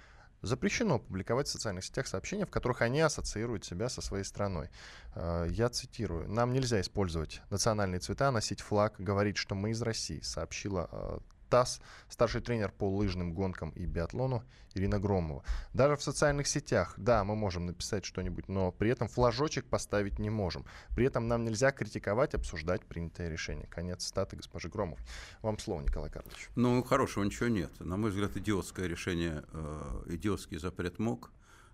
[0.42, 4.70] запрещено публиковать в социальных сетях сообщения, в которых они ассоциируют себя со своей страной.
[5.14, 6.28] Э, я цитирую.
[6.28, 11.18] «Нам нельзя использовать национальные цвета, носить флаг, говорить, что мы из России», сообщила э,
[11.53, 14.43] ТАСС, старший тренер по лыжным гонкам и биатлону
[14.75, 15.45] Ирина Громова.
[15.75, 20.31] Даже в социальных сетях, да, мы можем написать что-нибудь, но при этом флажочек поставить не
[20.31, 20.65] можем.
[20.97, 23.67] При этом нам нельзя критиковать, обсуждать принятое решение.
[23.67, 24.99] Конец статы госпожи Громов.
[25.43, 26.49] Вам слово, Николай Карлович.
[26.57, 27.71] Ну, хорошего ничего нет.
[27.81, 31.31] На мой взгляд, идиотское решение, э, идиотский запрет МОК,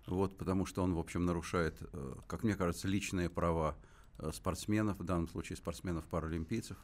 [0.07, 3.77] вот, потому что он, в общем, нарушает, э, как мне кажется, личные права
[4.17, 6.75] э, спортсменов, в данном случае спортсменов-паралимпийцев.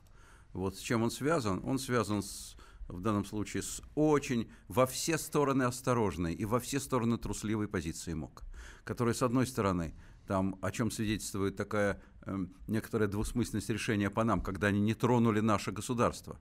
[0.54, 1.62] Вот с чем он связан?
[1.66, 2.56] Он связан с
[2.88, 8.14] в данном случае с очень во все стороны осторожной и во все стороны трусливой позиции
[8.14, 8.44] МОК,
[8.84, 9.94] которая, с одной стороны,
[10.28, 15.40] там, о чем свидетельствует такая э, некоторая двусмысленность решения по нам, когда они не тронули
[15.40, 16.40] наше государство,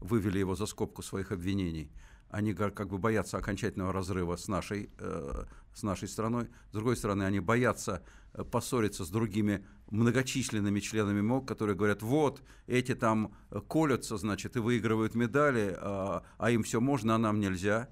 [0.00, 1.90] вывели его за скобку своих обвинений,
[2.30, 6.48] они как бы боятся окончательного разрыва с нашей, э, с нашей страной.
[6.70, 8.02] С другой стороны, они боятся
[8.34, 14.56] э, поссориться с другими многочисленными членами МОК, которые говорят, вот, эти там э, колются, значит,
[14.56, 17.88] и выигрывают медали, а, а им все можно, а нам нельзя.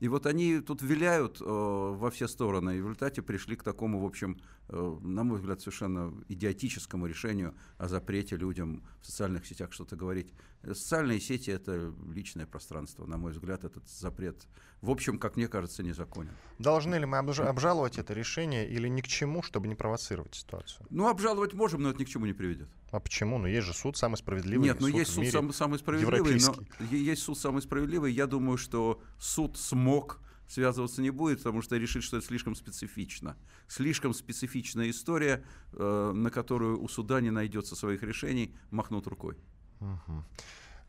[0.00, 4.00] И вот они тут виляют э, во все стороны, и в результате пришли к такому,
[4.00, 9.96] в общем, на мой взгляд, совершенно идиотическому решению о запрете людям в социальных сетях что-то
[9.96, 10.32] говорить.
[10.62, 13.06] Социальные сети– это личное пространство.
[13.06, 14.46] На мой взгляд, этот запрет,
[14.82, 16.32] в общем, как мне кажется, незаконен.
[16.58, 20.86] Должны ли мы обжаловать это решение или ни к чему, чтобы не провоцировать ситуацию?
[20.90, 22.68] Ну, обжаловать можем, но это ни к чему не приведет.
[22.90, 23.38] А почему?
[23.38, 24.68] Ну, есть же суд самый справедливый.
[24.68, 28.12] Нет, ну есть суд самый, самый справедливый, но есть суд самый справедливый.
[28.12, 33.36] Я думаю, что суд смог связываться не будет, потому что решит, что это слишком специфично.
[33.68, 39.36] Слишком специфичная история, э, на которую у суда не найдется своих решений, махнут рукой.
[39.80, 40.24] Угу.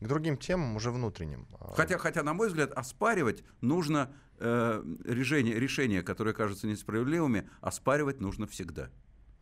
[0.00, 1.46] К другим темам, уже внутренним.
[1.60, 8.20] А, хотя, хотя на мой взгляд, оспаривать нужно э, решения, решения, которые кажутся несправедливыми, оспаривать
[8.20, 8.88] нужно всегда.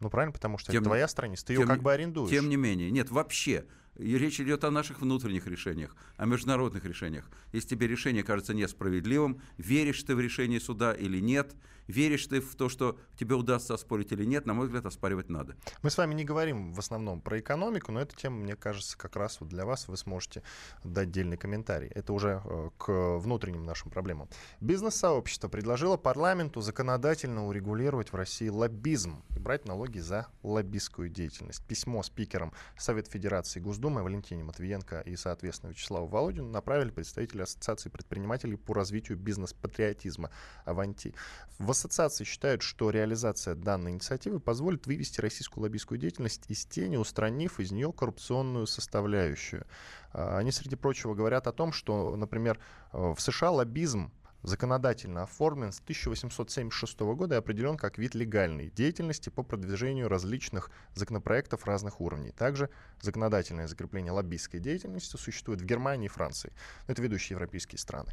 [0.00, 2.31] Ну правильно, потому что тем, это твоя страница, ты тем, ее как бы арендуешь.
[2.31, 3.66] Тем не менее, нет, вообще.
[3.98, 7.28] И речь идет о наших внутренних решениях, о международных решениях.
[7.52, 11.56] Если тебе решение кажется несправедливым, веришь ты в решение суда или нет,
[11.88, 15.56] веришь ты в то, что тебе удастся оспорить или нет, на мой взгляд, оспаривать надо.
[15.82, 19.16] Мы с вами не говорим в основном про экономику, но эта тема, мне кажется, как
[19.16, 20.42] раз вот для вас вы сможете
[20.84, 21.88] дать отдельный комментарий.
[21.88, 24.28] Это уже э, к внутренним нашим проблемам.
[24.61, 31.66] Бизнес-сообщество предложило парламенту законодательно урегулировать в России лоббизм и брать налоги за лоббистскую деятельность.
[31.66, 38.57] Письмо спикерам Совет Федерации Госдумы Валентине Матвиенко и, соответственно, Вячеславу Володину направили представители Ассоциации предпринимателей
[38.57, 40.31] по развитию бизнес-патриотизма
[40.64, 41.14] «Аванти».
[41.59, 47.59] В ассоциации считают, что реализация данной инициативы позволит вывести российскую лоббистскую деятельность из тени, устранив
[47.61, 49.66] из нее коррупционную составляющую.
[50.12, 52.59] А, они, среди прочего, говорят о том, что, например,
[52.92, 59.42] в США лоббизм законодательно оформлен с 1876 года и определен как вид легальной деятельности по
[59.42, 62.31] продвижению различных законопроектов разных уровней.
[62.31, 62.70] Также
[63.01, 66.53] законодательное закрепление лоббистской деятельности существует в Германии и Франции.
[66.87, 68.12] Это ведущие европейские страны.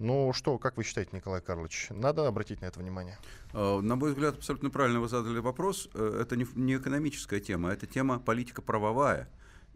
[0.00, 3.18] Ну что, как вы считаете, Николай Карлович, надо обратить на это внимание?
[3.52, 5.88] А, на мой взгляд, абсолютно правильно вы задали вопрос.
[5.94, 9.28] Э, это не экономическая тема, это тема политико-правовая.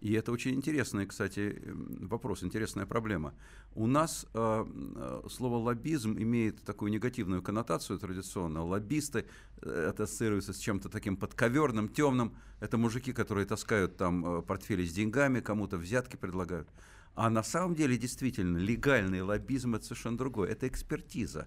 [0.03, 3.35] И это очень интересный, кстати, вопрос, интересная проблема.
[3.77, 8.65] У нас э, э, слово лоббизм имеет такую негативную коннотацию традиционно.
[8.65, 9.27] Лоббисты
[9.61, 12.35] э, это ассоциируется с чем-то таким подковерным, темным.
[12.59, 16.69] Это мужики, которые таскают там э, портфели с деньгами, кому-то взятки предлагают.
[17.15, 20.51] А на самом деле, действительно, легальный лоббизм– это совершенно другое.
[20.51, 21.47] Это экспертиза.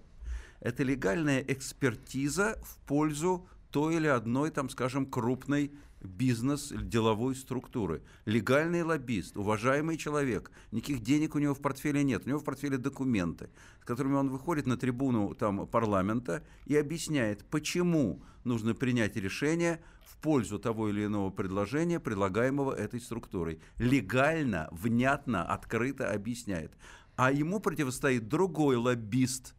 [0.60, 8.02] Это легальная экспертиза в пользу той или одной, там, скажем, крупной бизнес деловой структуры.
[8.24, 12.78] Легальный лоббист, уважаемый человек, никаких денег у него в портфеле нет, у него в портфеле
[12.78, 19.82] документы, с которыми он выходит на трибуну там, парламента и объясняет, почему нужно принять решение
[20.04, 23.60] в пользу того или иного предложения, предлагаемого этой структурой.
[23.78, 26.72] Легально, внятно, открыто объясняет.
[27.16, 29.54] А ему противостоит другой лоббист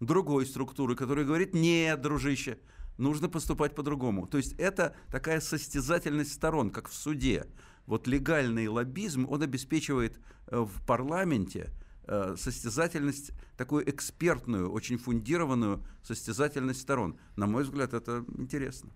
[0.00, 2.58] другой структуры, который говорит, нет, дружище,
[2.98, 4.26] нужно поступать по-другому.
[4.26, 7.46] То есть это такая состязательность сторон, как в суде.
[7.86, 11.70] Вот легальный лоббизм, он обеспечивает э, в парламенте
[12.06, 17.18] э, состязательность, такую экспертную, очень фундированную состязательность сторон.
[17.36, 18.90] На мой взгляд, это интересно.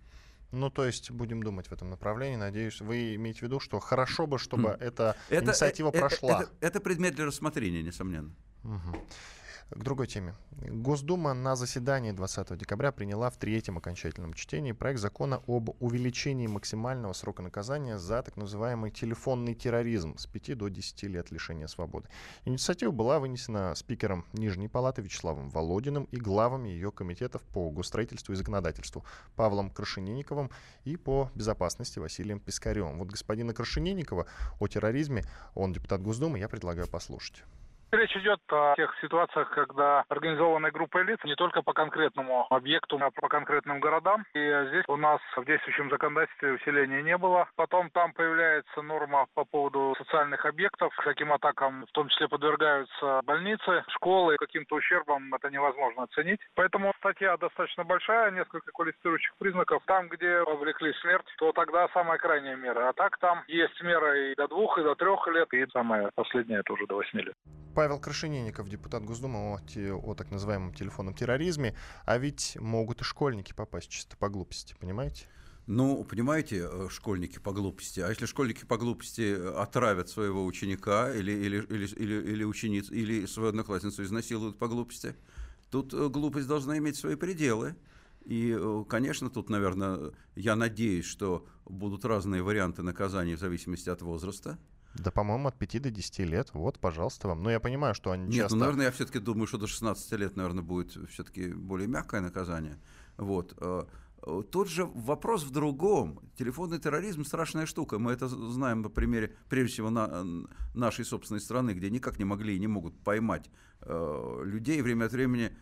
[0.51, 2.37] Ну, то есть будем думать в этом направлении.
[2.37, 4.77] Надеюсь, вы имеете в виду, что хорошо бы, чтобы хм.
[4.81, 6.43] эта это, инициатива это, прошла.
[6.43, 8.35] Это, это предмет для рассмотрения, несомненно.
[8.63, 9.07] Угу.
[9.71, 10.35] К другой теме.
[10.61, 17.13] Госдума на заседании 20 декабря приняла в третьем окончательном чтении проект закона об увеличении максимального
[17.15, 22.09] срока наказания за так называемый телефонный терроризм с 5 до 10 лет лишения свободы.
[22.45, 28.37] Инициатива была вынесена спикером Нижней палаты Вячеславом Володиным и главами ее комитетов по госстроительству и
[28.37, 29.05] законодательству
[29.37, 30.51] Павлом Крашенинниковым
[30.85, 32.99] и по безопасности Василием Пискаревым.
[32.99, 34.27] Вот господина Крашенинникова
[34.61, 37.43] о терроризме, он депутат Госдумы, я предлагаю послушать.
[37.93, 43.11] Речь идет о тех ситуациях, когда организованная группа лиц не только по конкретному объекту, а
[43.11, 44.25] по конкретным городам.
[44.33, 47.51] И здесь у нас в действующем законодательстве усиления не было.
[47.55, 50.95] Потом там появляется норма по поводу социальных объектов.
[51.05, 54.37] Таким атакам в том числе подвергаются больницы, школы.
[54.39, 56.41] Каким-то ущербом это невозможно оценить.
[56.55, 59.83] Поэтому статья достаточно большая, несколько квалифицирующих признаков.
[59.85, 62.89] Там, где повлекли смерть, то тогда самая крайняя мера.
[62.89, 66.61] А так там есть мера и до двух, и до трех лет, и самая последняя
[66.61, 67.35] это уже до восьми лет.
[67.83, 71.75] Павел Крашенинников, депутат Госдумы, о, о так называемом телефонном терроризме.
[72.05, 75.27] А ведь могут и школьники попасть чисто по глупости, понимаете?
[75.67, 77.99] Ну, понимаете, э, школьники по глупости.
[77.99, 83.27] А если школьники по глупости отравят своего ученика или, или, или, или, или учениц, или
[83.27, 85.17] свою одноклассницу изнасилуют по глупости,
[85.69, 87.75] тут э, глупость должна иметь свои пределы.
[88.25, 94.03] И, э, конечно, тут, наверное, я надеюсь, что будут разные варианты наказаний в зависимости от
[94.03, 94.57] возраста.
[94.95, 96.51] Да, по-моему, от 5 до 10 лет.
[96.53, 97.43] Вот, пожалуйста, вам.
[97.43, 98.57] Но я понимаю, что они Нет, часто...
[98.57, 102.79] ну, наверное, я все-таки думаю, что до 16 лет, наверное, будет все-таки более мягкое наказание.
[103.17, 103.55] Вот.
[103.59, 103.85] Э,
[104.27, 106.21] э, тот же вопрос в другом.
[106.37, 107.99] Телефонный терроризм– страшная штука.
[107.99, 110.25] Мы это знаем на примере, прежде всего, на
[110.75, 113.51] нашей собственной страны, где никак не могли и не могут поймать
[113.81, 114.83] э, людей.
[114.83, 115.53] Время от времени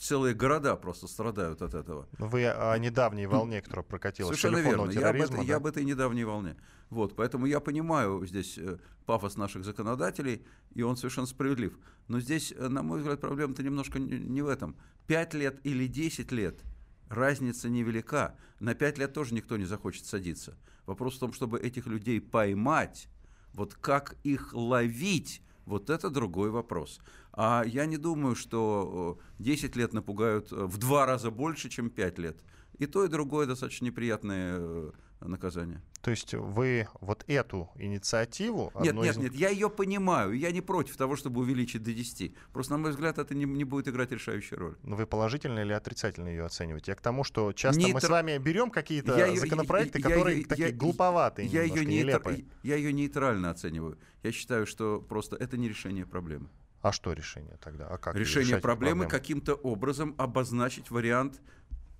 [0.00, 2.08] целые города просто страдают от этого.
[2.18, 4.90] Вы о недавней волне, которая прокатилась Совершенно верно.
[4.90, 5.42] Я об, этой, да?
[5.42, 6.56] я об этой недавней волне.
[6.90, 11.78] Вот, поэтому я понимаю здесь э, пафос наших законодателей, и он совершенно справедлив.
[12.08, 14.76] Но здесь, э, на мой взгляд, проблема-то немножко не в этом.
[15.06, 16.60] Пять лет или десять лет
[17.08, 18.36] разница невелика.
[18.60, 20.56] На пять лет тоже никто не захочет садиться.
[20.86, 23.08] Вопрос в том, чтобы этих людей поймать,
[23.52, 27.00] вот как их ловить, вот это другой вопрос.
[27.32, 32.18] А я не думаю, что 10 лет напугают э, в два раза больше, чем 5
[32.18, 32.36] лет.
[32.78, 35.80] И то, и другое достаточно неприятное э, наказание.
[36.02, 38.72] То есть вы вот эту инициативу...
[38.80, 39.16] Нет, нет, из...
[39.16, 42.34] нет, я ее понимаю, я не против того, чтобы увеличить до 10.
[42.52, 44.76] Просто, на мой взгляд, это не, не будет играть решающую роль.
[44.82, 46.92] Но вы положительно или отрицательно ее оцениваете?
[46.92, 47.94] Я к тому, что часто Нейтр...
[47.94, 51.86] мы с вами берем какие-то я законопроекты, я, которые я, такие я, глуповатые я ее
[51.86, 52.44] нейтр...
[52.62, 53.98] Я ее нейтрально оцениваю.
[54.22, 56.48] Я считаю, что просто это не решение проблемы.
[56.84, 57.86] А что решение тогда?
[57.86, 61.40] А как решение проблемы каким-то образом обозначить вариант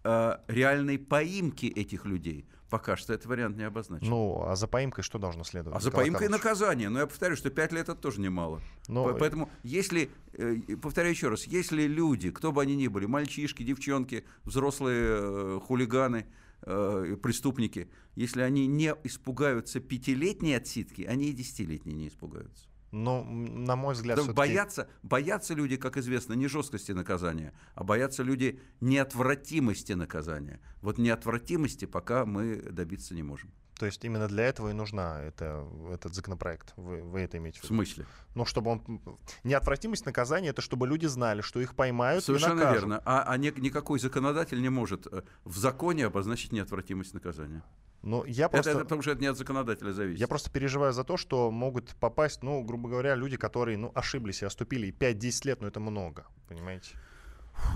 [0.04, 2.46] э, реальной поимки этих людей.
[2.70, 4.08] Пока что этот вариант не обозначен.
[4.08, 5.78] Ну, а за поимкой что должно следовать?
[5.78, 6.88] А за поимкой наказание.
[6.88, 8.60] Но я повторю, что 5 лет это тоже немало.
[8.88, 9.14] Но...
[9.14, 14.24] Поэтому, если, э, повторяю еще раз, если люди, кто бы они ни были, мальчишки, девчонки,
[14.42, 16.26] взрослые э, хулиганы,
[16.62, 22.66] э, преступники, если они не испугаются пятилетней отсидки, они и десятилетней не испугаются.
[22.94, 28.22] Но, на мой взгляд, да, боятся, боятся люди, как известно, не жесткости наказания, а боятся
[28.22, 30.60] люди неотвратимости наказания.
[30.80, 33.50] Вот неотвратимости пока мы добиться не можем.
[33.84, 36.72] То есть именно для этого и нужна это, этот законопроект.
[36.76, 37.74] Вы, вы это имеете в виду?
[37.74, 38.06] В смысле?
[38.34, 39.02] Ну, чтобы он...
[39.42, 43.02] Неотвратимость наказания— это чтобы люди знали, что их поймают Совершенно и верно.
[43.04, 47.62] А, а не, никакой законодатель не может э, в законе обозначить неотвратимость наказания.
[48.00, 48.70] Ну, я просто...
[48.70, 50.18] это, это потому что это не от законодателя зависит.
[50.18, 54.40] Я просто переживаю за то, что могут попасть, ну, грубо говоря, люди, которые, ну, ошиблись
[54.40, 54.86] и оступили.
[54.86, 56.96] И 5-10 лет, ну, это много, понимаете?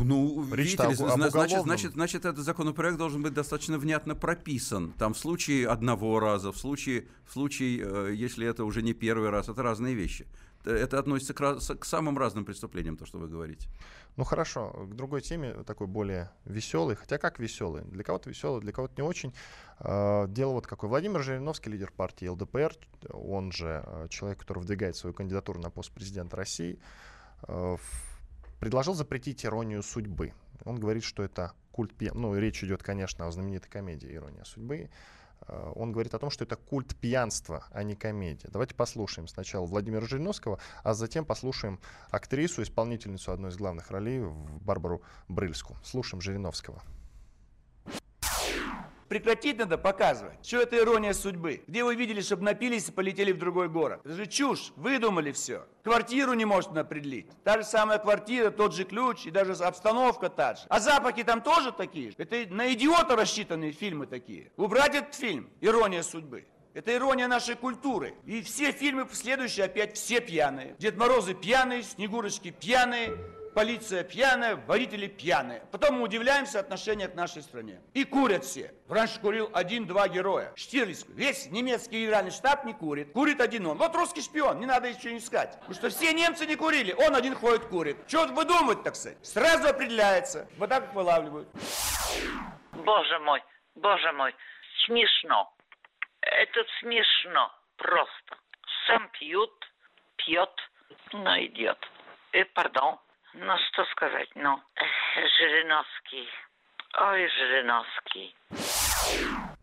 [0.00, 4.92] Ну, видите ли, значит, значит, значит, этот законопроект должен быть достаточно внятно прописан.
[4.92, 9.30] Там в случае одного раза, в случае, в случае, э, если это уже не первый
[9.30, 10.26] раз, это разные вещи.
[10.64, 13.68] Это относится к, к самым разным преступлениям, то, что вы говорите.
[14.16, 18.72] Ну хорошо, к другой теме, такой более веселый, хотя как веселый, для кого-то веселый, для
[18.72, 19.32] кого-то не очень.
[19.78, 20.90] А, дело вот какое.
[20.90, 22.74] Владимир Жириновский, лидер партии ЛДПР,
[23.12, 26.78] он же человек, который выдвигает свою кандидатуру на пост президента России,
[28.58, 30.32] предложил запретить иронию судьбы.
[30.64, 32.20] Он говорит, что это культ пьян...
[32.20, 34.90] Ну, речь идет, конечно, о знаменитой комедии «Ирония судьбы».
[35.46, 38.48] Э, он говорит о том, что это культ пьянства, а не комедия.
[38.50, 44.22] Давайте послушаем сначала Владимира Жириновского, а затем послушаем актрису, исполнительницу одной из главных ролей,
[44.60, 45.76] Барбару Брыльску.
[45.84, 46.82] Слушаем Жириновского.
[49.08, 50.38] Прекратить надо показывать.
[50.46, 51.62] Что это ирония судьбы?
[51.66, 54.00] Где вы видели, чтобы напились и полетели в другой город?
[54.04, 54.72] Это же чушь.
[54.76, 55.66] Выдумали все.
[55.82, 57.26] Квартиру не может определить.
[57.42, 60.62] Та же самая квартира, тот же ключ и даже обстановка та же.
[60.68, 62.16] А запахи там тоже такие же.
[62.18, 64.52] Это на идиота рассчитанные фильмы такие.
[64.56, 66.46] Убрать этот фильм «Ирония судьбы».
[66.74, 68.14] Это ирония нашей культуры.
[68.26, 70.76] И все фильмы следующие опять все пьяные.
[70.78, 73.16] Дед Морозы пьяные, Снегурочки пьяные,
[73.58, 75.64] полиция пьяная, водители пьяные.
[75.72, 77.80] Потом мы удивляемся отношению к нашей стране.
[77.92, 78.72] И курят все.
[78.88, 80.52] Раньше курил один-два героя.
[80.54, 83.10] Штирлиц, весь немецкий генеральный штаб не курит.
[83.12, 83.76] Курит один он.
[83.76, 85.58] Вот русский шпион, не надо еще не искать.
[85.58, 87.96] Потому что все немцы не курили, он один ходит курит.
[88.06, 89.18] Что выдумывать, так сказать?
[89.26, 90.48] Сразу определяется.
[90.56, 91.48] Вот так вылавливают.
[92.70, 93.42] Боже мой,
[93.74, 94.36] боже мой,
[94.86, 95.52] смешно.
[96.20, 98.38] Это смешно просто.
[98.86, 99.50] Сам пьют,
[100.14, 100.54] пьет,
[101.12, 101.78] но идет.
[102.30, 103.00] И, пардон,
[103.34, 104.60] ну, что сказать, ну,
[105.38, 106.28] Жириновский.
[107.00, 108.34] Ой, Жириновский.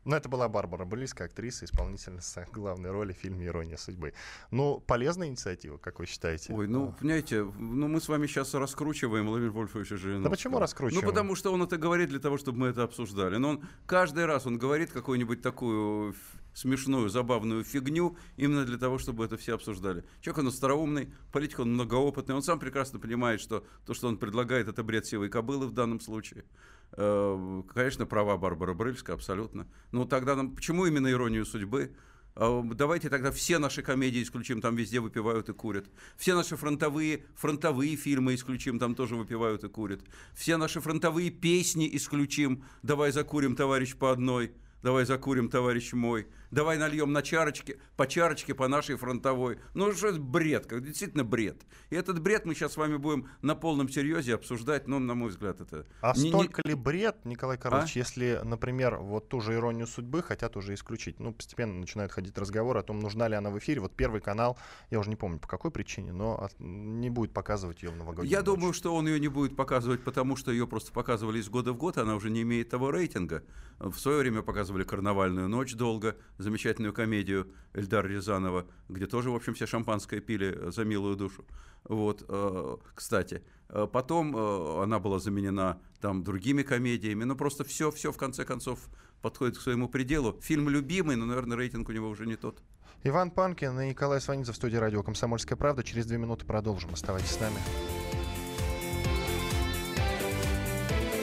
[0.06, 4.14] Ну, это была Барбара Близкая, актриса, исполнительница главной роли в фильме «Ирония судьбы».
[4.52, 6.54] Ну, полезная инициатива, как вы считаете?
[6.54, 10.24] Ой, ну, понимаете, ну, мы с вами сейчас раскручиваем Владимир Вольфовича Жириновского.
[10.24, 11.04] Да почему раскручиваем?
[11.04, 13.38] Ну, потому что он это говорит для того, чтобы мы это обсуждали.
[13.38, 16.16] Но он каждый раз он говорит какую-нибудь такую
[16.56, 20.04] смешную, забавную фигню именно для того, чтобы это все обсуждали.
[20.22, 24.68] Человек он остроумный, политик он многоопытный, он сам прекрасно понимает, что то, что он предлагает,
[24.68, 26.46] это бред сивой кобылы в данном случае.
[26.94, 29.68] Э, конечно, права Барбара Брыльска, абсолютно.
[29.92, 30.56] Но тогда нам...
[30.56, 31.94] Почему именно иронию судьбы?
[32.36, 35.88] А, давайте тогда все наши комедии исключим, там везде выпивают и курят.
[36.16, 40.02] Все наши фронтовые, фронтовые фильмы исключим, там тоже выпивают и курят.
[40.34, 46.78] Все наши фронтовые песни исключим, давай закурим, товарищ, по одной– давай закурим, товарищ мой, давай
[46.78, 49.60] нальем на чарочке, по чарочке по нашей фронтовой.
[49.74, 51.62] Ну, что это бред, как действительно бред.
[51.90, 55.30] И этот бред мы сейчас с вами будем на полном серьезе обсуждать, ну, на мой
[55.30, 55.86] взгляд, это...
[56.02, 56.70] А не, столько не...
[56.72, 58.00] ли бред, Николай Карлович, а?
[58.00, 61.20] если, например, вот ту же иронию судьбы хотят уже исключить?
[61.20, 63.82] Ну, постепенно начинают ходить разговоры о том, нужна ли она в эфире.
[63.82, 64.58] Вот Первый канал,
[64.92, 68.40] я уже не помню по какой причине, но не будет показывать ее в новогоднюю Я
[68.40, 68.46] ночь.
[68.46, 71.78] думаю, что он ее не будет показывать, потому что ее просто показывали из года в
[71.78, 73.44] год, она уже не имеет того рейтинга.
[73.80, 79.36] В свое время показывали показывали «Карнавальную ночь» долго, замечательную комедию Эльдара Рязанова, где тоже, в
[79.36, 81.46] общем, все шампанское пили за милую душу.
[81.86, 83.42] Вот, э, кстати.
[83.70, 88.44] Э, потом э, она была заменена там другими комедиями, но просто все, все в конце
[88.44, 88.80] концов
[89.22, 90.38] подходит к своему пределу.
[90.42, 92.62] Фильм любимый, но, наверное, рейтинг у него уже не тот.
[93.04, 95.84] Иван Панкин и Николай Сванидзе в студии радио «Комсомольская правда».
[95.84, 96.92] Через две минуты продолжим.
[96.94, 97.58] Оставайтесь с нами.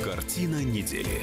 [0.04, 1.22] Картина недели.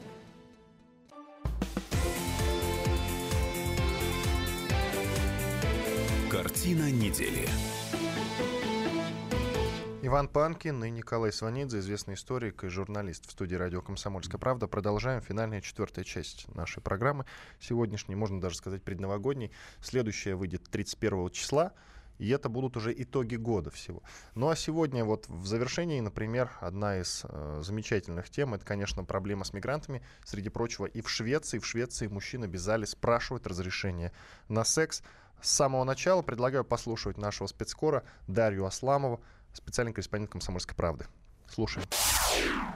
[6.61, 7.49] Картина недели.
[10.03, 14.67] Иван Панкин и Николай Сванидзе, известный историк и журналист в студии радио «Комсомольская правда».
[14.67, 17.25] Продолжаем финальная четвертая часть нашей программы.
[17.59, 19.51] Сегодняшней, можно даже сказать, предновогодней.
[19.81, 21.73] Следующая выйдет 31 числа.
[22.19, 24.03] И это будут уже итоги года всего.
[24.35, 29.45] Ну а сегодня вот в завершении, например, одна из э, замечательных тем, это, конечно, проблема
[29.45, 30.03] с мигрантами.
[30.23, 34.11] Среди прочего, и в Швеции, в Швеции мужчины обязали спрашивать разрешение
[34.49, 35.01] на секс.
[35.41, 39.21] С самого начала предлагаю послушать нашего спецкора Дарью Асламову,
[39.53, 41.05] специальный корреспондент «Комсомольской правды».
[41.47, 41.87] Слушаем.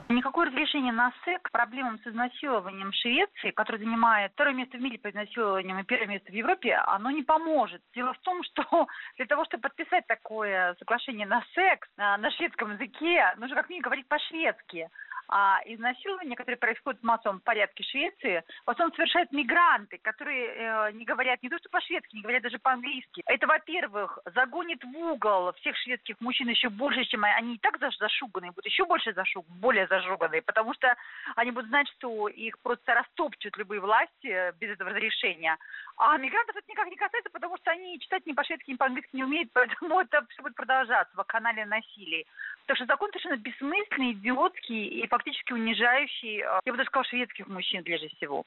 [0.10, 5.10] Никакое разрешение на секс проблемам с изнасилованием Швеции, которая занимает второе место в мире по
[5.10, 7.82] изнасилованиям и первое место в Европе, оно не поможет.
[7.94, 8.88] Дело в том, что
[9.18, 13.86] для того, чтобы подписать такое соглашение на секс на, на шведском языке, нужно как минимум
[13.86, 14.90] говорить по-шведски.
[15.28, 20.92] А изнасилования, которые происходят в массовом порядке в Швеции, в основном совершают мигранты, которые э,
[20.94, 23.24] не говорят не то что по-шведски, не говорят даже по-английски.
[23.26, 28.52] Это, во-первых, загонит в угол всех шведских мужчин еще больше, чем они и так зашуганные,
[28.52, 30.96] будут еще больше зашуг, более зажуганные, потому что
[31.36, 35.58] они будут знать, что их просто растопчут любые власти э, без этого разрешения.
[35.98, 39.24] А мигрантов это никак не касается, потому что они читать ни по-шведски, ни по-английски не
[39.24, 42.26] умеют, поэтому это все будет продолжаться в канале насилия.
[42.66, 47.48] Так что закон совершенно бессмысленный, идиотский и фактически унижающий, э, я бы даже сказала, шведских
[47.48, 48.44] мужчин прежде всего.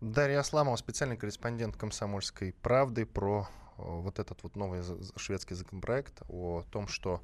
[0.00, 3.48] Дарья Асламова, специальный корреспондент «Комсомольской правды» про
[3.78, 4.82] э, вот этот вот новый
[5.16, 7.22] шведский законопроект о том, что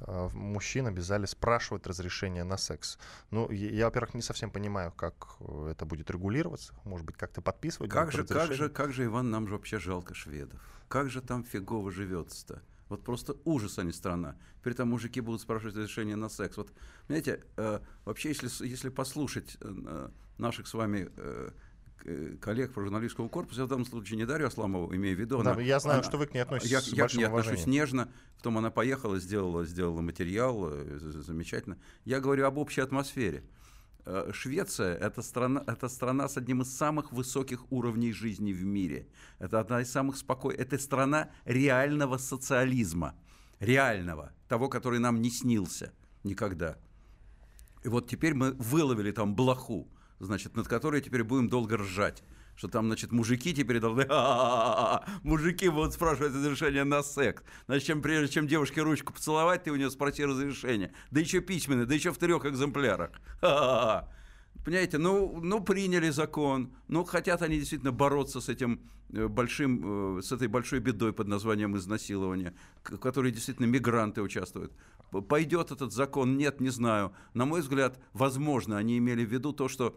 [0.00, 2.98] э, мужчин обязали спрашивать разрешение на секс.
[3.30, 5.36] Ну, я, во-первых, не совсем понимаю, как
[5.68, 6.74] это будет регулироваться.
[6.84, 7.90] Может быть, как-то подписывать.
[7.90, 10.60] Как же, как же, как же, Иван, нам же вообще жалко шведов.
[10.88, 12.62] Как же там фигово живется-то?
[12.90, 14.36] Вот просто ужас, а не страна.
[14.62, 16.56] При этом мужики будут спрашивать разрешение на секс.
[16.56, 16.72] Вот,
[17.06, 21.50] знаете, э, вообще, если, если послушать э, наших с вами э,
[22.40, 25.40] коллег по журналистскому корпусу, я в данном случае не Дарью Асламову имею в виду.
[25.40, 27.24] Да, она, я знаю, она, что вы к ней относитесь я, с я к ней
[27.26, 28.12] отношусь нежно.
[28.36, 31.78] Потом она поехала, сделала, сделала материал, э, замечательно.
[32.04, 33.44] Я говорю об общей атмосфере.
[34.06, 39.08] Э, Швеция это страна, это страна с одним из самых высоких уровней жизни в мире.
[39.38, 40.60] Это одна из самых спокойных.
[40.60, 43.14] Это страна реального социализма.
[43.58, 44.32] Реального.
[44.48, 45.92] Того, который нам не снился
[46.24, 46.78] никогда.
[47.84, 49.88] И вот теперь мы выловили там блоху,
[50.18, 52.22] значит, над которой теперь будем долго ржать
[52.60, 54.06] что там, значит, мужики теперь должны,
[55.22, 57.42] мужики будут спрашивать разрешение на секс.
[57.64, 60.92] Значит, чем, прежде чем девушке ручку поцеловать, ты у нее спроси разрешение.
[61.10, 63.12] Да еще письменный, да еще в трех экземплярах.
[63.40, 70.48] Понимаете, ну, ну приняли закон, ну хотят они действительно бороться с этим большим, с этой
[70.48, 72.52] большой бедой под названием изнасилование,
[72.84, 74.74] в которой действительно мигранты участвуют.
[75.30, 76.36] Пойдет этот закон?
[76.36, 77.14] Нет, не знаю.
[77.32, 79.96] На мой взгляд, возможно, они имели в виду то, что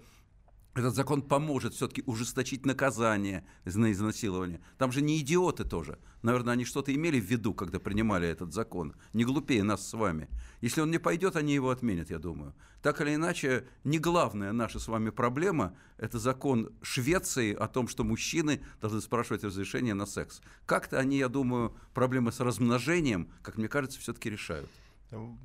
[0.75, 4.59] этот закон поможет все-таки ужесточить наказание за изнасилование.
[4.77, 5.99] Там же не идиоты тоже.
[6.23, 8.95] Наверное, они что-то имели в виду, когда принимали этот закон.
[9.13, 10.29] Не глупее нас с вами.
[10.61, 12.55] Если он не пойдет, они его отменят, я думаю.
[12.81, 18.03] Так или иначе, не главная наша с вами проблема– это закон Швеции о том, что
[18.03, 20.41] мужчины должны спрашивать разрешение на секс.
[20.65, 24.69] Как-то они, я думаю, проблемы с размножением, как мне кажется, все-таки решают.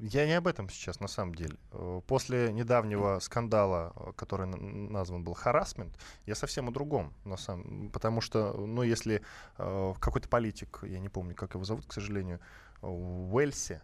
[0.01, 1.57] Я не об этом сейчас, на самом деле.
[1.73, 7.91] Э, после недавнего скандала, э, который назван был харасмент, я совсем о другом, на самом,
[7.91, 9.23] потому что, ну, если
[9.59, 12.41] э, какой-то политик, я не помню, как его зовут, к сожалению,
[12.81, 13.83] в Уэльсе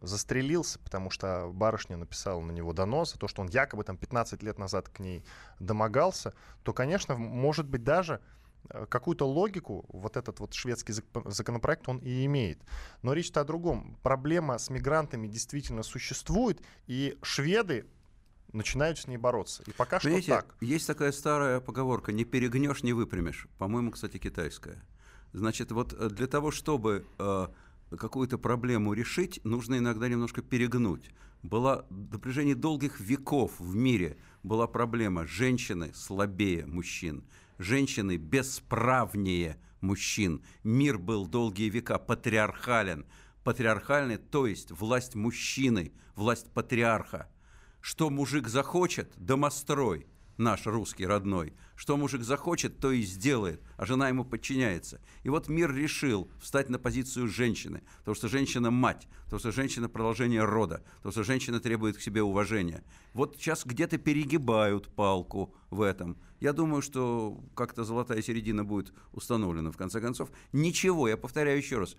[0.00, 4.58] застрелился, потому что барышня написала на него донос, то, что он якобы там 15 лет
[4.58, 5.24] назад к ней
[5.60, 8.41] домогался, то, конечно, может быть даже Э,
[8.88, 10.94] какую-то логику вот этот вот шведский
[11.26, 12.58] законопроект он и имеет.
[13.02, 13.98] Но речь-то о другом.
[14.02, 17.86] Проблема с мигрантами действительно существует, и шведы
[18.52, 19.62] начинают с ней бороться.
[19.66, 20.54] И пока Видите, что так.
[20.60, 23.48] Есть такая старая поговорка «не перегнешь, не выпрямишь».
[23.58, 24.82] По-моему, кстати, китайская.
[25.32, 27.46] Значит, вот э, для того, чтобы э,
[27.96, 31.10] какую-то проблему решить, нужно иногда немножко перегнуть.
[31.42, 37.24] Была на протяжении долгих веков в мире была проблема женщины слабее мужчин–
[37.62, 40.42] женщины бесправнее мужчин.
[40.62, 43.06] Мир был долгие века патриархален.
[43.44, 47.30] Патриархальный, то есть власть мужчины, власть патриарха.
[47.80, 50.06] Что мужик захочет, домострой.
[50.36, 51.52] наш русский родной.
[51.76, 55.00] Что мужик захочет, то и сделает, а жена ему подчиняется.
[55.22, 59.88] И вот мир решил встать на позицию женщины, потому что женщина мать, потому что женщина
[59.88, 62.84] продолжение рода, потому что женщина требует к себе уважения.
[63.14, 66.16] Вот сейчас где-то перегибают палку в этом.
[66.40, 70.30] Я думаю, что как-то золотая середина будет установлена в конце концов.
[70.52, 71.96] Ничего, я повторяю еще раз,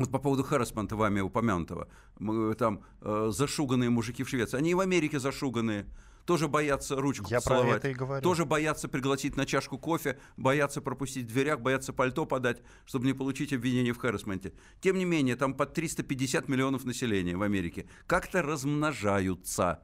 [0.00, 1.88] вот по поводу Харрисмента вами упомянутого,
[2.18, 5.86] мы, там э, зашуганные мужики в Швеции, они и в Америке зашуганные
[6.24, 8.22] тоже боятся ручку Я поцеловать, про это и говорю.
[8.22, 13.12] тоже боятся пригласить на чашку кофе, боятся пропустить в дверях, боятся пальто подать, чтобы не
[13.12, 14.52] получить обвинение в харасменте.
[14.80, 19.82] Тем не менее, там под 350 миллионов населения в Америке как-то размножаются.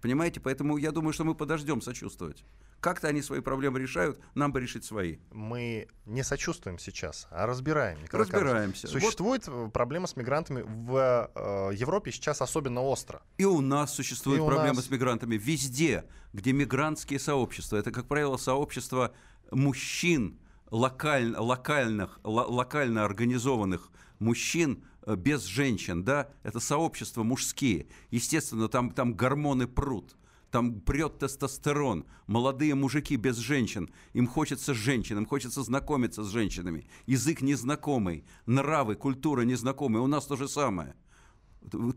[0.00, 2.44] Понимаете, поэтому я думаю, что мы подождем сочувствовать.
[2.80, 5.16] Как-то они свои проблемы решают, нам бы решить свои.
[5.32, 8.00] Мы не сочувствуем сейчас, а разбираем.
[8.02, 8.82] Николай Разбираемся.
[8.82, 9.02] Карлович.
[9.02, 9.72] Существует вот.
[9.72, 13.20] проблема с мигрантами в э, Европе сейчас особенно остро.
[13.36, 14.84] И у нас существует проблема нас...
[14.84, 17.78] с мигрантами везде, где мигрантские сообщества.
[17.78, 19.12] Это, как правило, сообщества
[19.50, 20.38] мужчин,
[20.70, 27.88] локаль, локальных, локально организованных мужчин, э, без женщин, да, это сообщества мужские.
[28.12, 30.14] Естественно, там, там гормоны прут
[30.50, 36.88] там прет тестостерон, молодые мужики без женщин, им хочется женщин, им хочется знакомиться с женщинами,
[37.06, 40.94] язык незнакомый, нравы, культура незнакомая, у нас то же самое.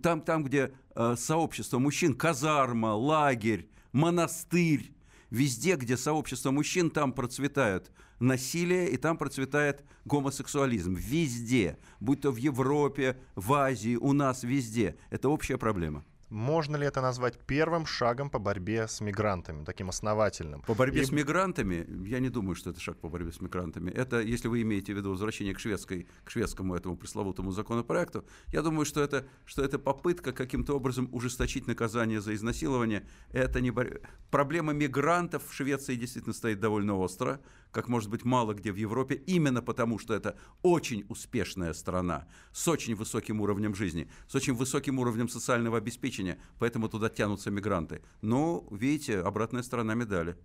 [0.02, 4.93] Там, там где э, сообщество мужчин, казарма, лагерь, монастырь,
[5.30, 10.95] везде, где сообщество мужчин, там процветают насилие, и там процветает гомосексуализм.
[10.95, 14.97] Везде, будь то в Европе, в Азии, у нас везде.
[15.10, 16.04] Это общая проблема.
[16.32, 20.62] Можно ли это назвать первым шагом по борьбе с мигрантами, таким основательным?
[20.62, 21.04] По борьбе И...
[21.04, 23.92] с мигрантами, я не думаю, что это шаг по борьбе с мигрантами.
[23.92, 28.62] Это, если вы имеете в виду возвращение к, шведской, к шведскому этому пресловутому законопроекту, я
[28.62, 33.06] думаю, что это, что это попытка каким-то образом ужесточить наказание за изнасилование.
[33.34, 34.00] Это не бор...
[34.30, 39.15] Проблема мигрантов в Швеции действительно стоит довольно остро как может быть мало где в Европе,
[39.15, 44.99] именно потому что это очень успешная страна с очень высоким уровнем жизни, с очень высоким
[44.99, 48.01] уровнем социального обеспечения, поэтому туда тянутся мигранты.
[48.22, 50.38] Но, видите, обратная сторона медали.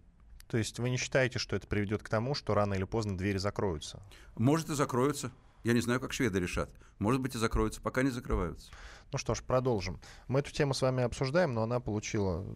[0.48, 3.38] То есть вы не считаете, что это приведет к тому, что рано или поздно двери
[3.38, 4.02] закроются?
[4.36, 5.32] Может и закроются.
[5.66, 6.70] Я не знаю, как шведы решат.
[7.00, 8.70] Может быть и закроются, пока не закрываются.
[9.10, 9.98] Ну что ж, продолжим.
[10.28, 12.46] Мы эту тему с вами обсуждаем, но она получила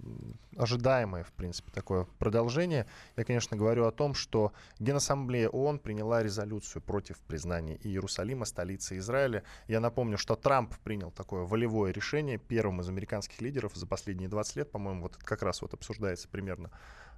[0.57, 2.87] ожидаемое, в принципе, такое продолжение.
[3.17, 9.43] Я, конечно, говорю о том, что Генассамблея ООН приняла резолюцию против признания Иерусалима столицей Израиля.
[9.67, 14.55] Я напомню, что Трамп принял такое волевое решение первым из американских лидеров за последние 20
[14.55, 16.71] лет, по-моему, вот как раз вот обсуждается примерно.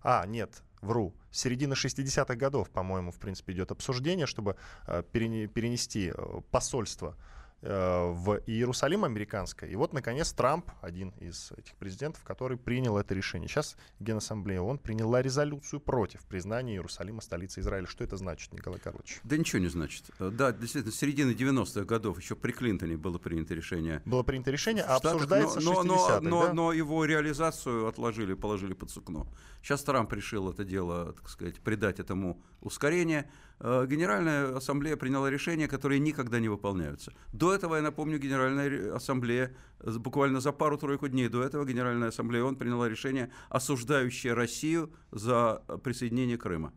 [0.03, 1.15] А, нет, вру.
[1.31, 4.57] С середины 60-х годов, по-моему, в принципе, идет обсуждение, чтобы
[4.87, 7.17] э, перенести э, посольство
[7.63, 9.71] в Иерусалим американское.
[9.71, 13.49] И вот, наконец, Трамп, один из этих президентов, который принял это решение.
[13.49, 17.87] Сейчас Генассамблея ООН приняла резолюцию против признания Иерусалима столицей Израиля.
[17.87, 19.21] Что это значит, Николай Карлович?
[19.25, 20.05] Да ничего не значит.
[20.19, 24.03] Э, да, действительно, с середины 90-х годов, еще при Клинтоне было принято решение.
[24.05, 26.53] Было принято решение, а обсуждается но, но, но, но, да?
[26.53, 29.27] но его реализацию отложили, положили под сукно.
[29.63, 33.31] Сейчас Трамп решил это дело, так сказать, придать этому ускорение.
[33.61, 37.13] Э, Генеральная ассамблея приняла решения, которые никогда не выполняются.
[37.33, 42.57] До этого, я напомню, Генеральная ассамблея, буквально за пару-тройку дней до этого, Генеральная ассамблея ООН
[42.57, 46.73] приняла решение, осуждающее Россию за присоединение Крыма.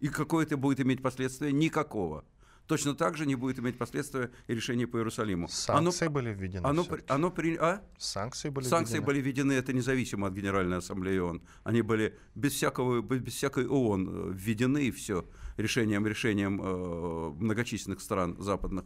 [0.00, 1.52] И какое это будет иметь последствия?
[1.52, 2.24] Никакого.
[2.66, 5.48] Точно так же не будет иметь последствия и решение по Иерусалиму.
[5.48, 6.66] Санкции оно, были введены.
[6.66, 7.82] Оно, оно при, а?
[7.98, 9.06] Санкции были Санкции введены.
[9.06, 11.42] были введены, это независимо от Генеральной Ассамблеи ООН.
[11.64, 15.24] Они были без, всякого, без всякой ООН э, введены, и все,
[15.56, 18.84] решением, решением э, многочисленных стран западных,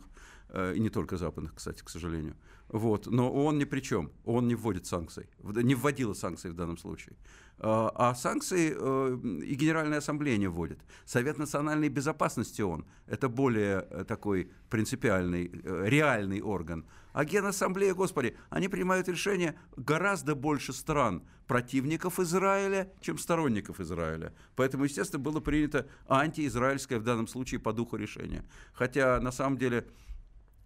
[0.49, 2.37] э, и не только западных, кстати, к сожалению.
[2.69, 3.07] Вот.
[3.07, 7.17] Но ООН ни при чем, ООН не вводит санкций, не вводила санкции в данном случае.
[7.59, 10.79] А, а санкции э, и Генеральная Ассамблея вводит.
[11.07, 12.85] Совет национальной безопасности он.
[13.07, 16.85] Это более э, такой принципиальный, э, реальный орган.
[17.15, 24.35] А Генассамблея, господи, они принимают решения гораздо больше стран противников Израиля, чем сторонников Израиля.
[24.55, 28.45] Поэтому, естественно, было принято антиизраильское в данном случае по духу решение.
[28.75, 29.87] Хотя, на самом деле,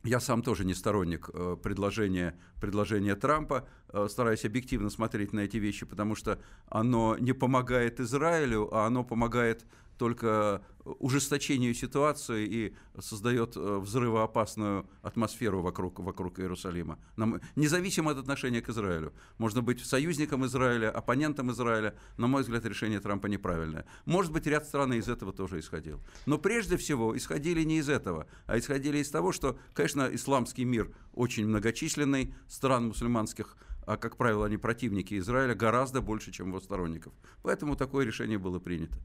[0.03, 5.59] я сам тоже не сторонник э, предложения, предложения Трампа, э, стараюсь объективно смотреть на эти
[5.59, 9.65] вещи, потому что оно не помогает Израилю, а оно помогает
[10.01, 10.63] только
[10.99, 16.99] ужесточению ситуации и создает э, взрывоопасную атмосферу вокруг, вокруг Иерусалима.
[17.17, 19.13] Нам, независимо от отношения к Израилю.
[19.37, 21.95] Можно быть союзником Израиля, оппонентом Израиля.
[22.17, 23.85] На мой взгляд, решение Трампа неправильное.
[24.07, 26.01] Может быть, ряд стран из этого тоже исходил.
[26.25, 30.91] Но прежде всего исходили не из этого, а исходили из того, что, конечно, исламский мир
[31.13, 33.55] очень многочисленный, стран мусульманских
[33.87, 37.13] а, как правило, они противники Израиля, гораздо больше, чем его сторонников.
[37.43, 38.97] Поэтому такое решение было принято.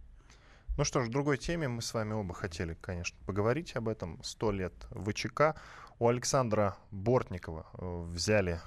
[0.77, 4.21] Ну что ж, в другой теме мы с вами оба хотели, конечно, поговорить об этом.
[4.23, 5.55] Сто лет ВЧК.
[5.99, 8.59] У Александра Бортникова э, взяли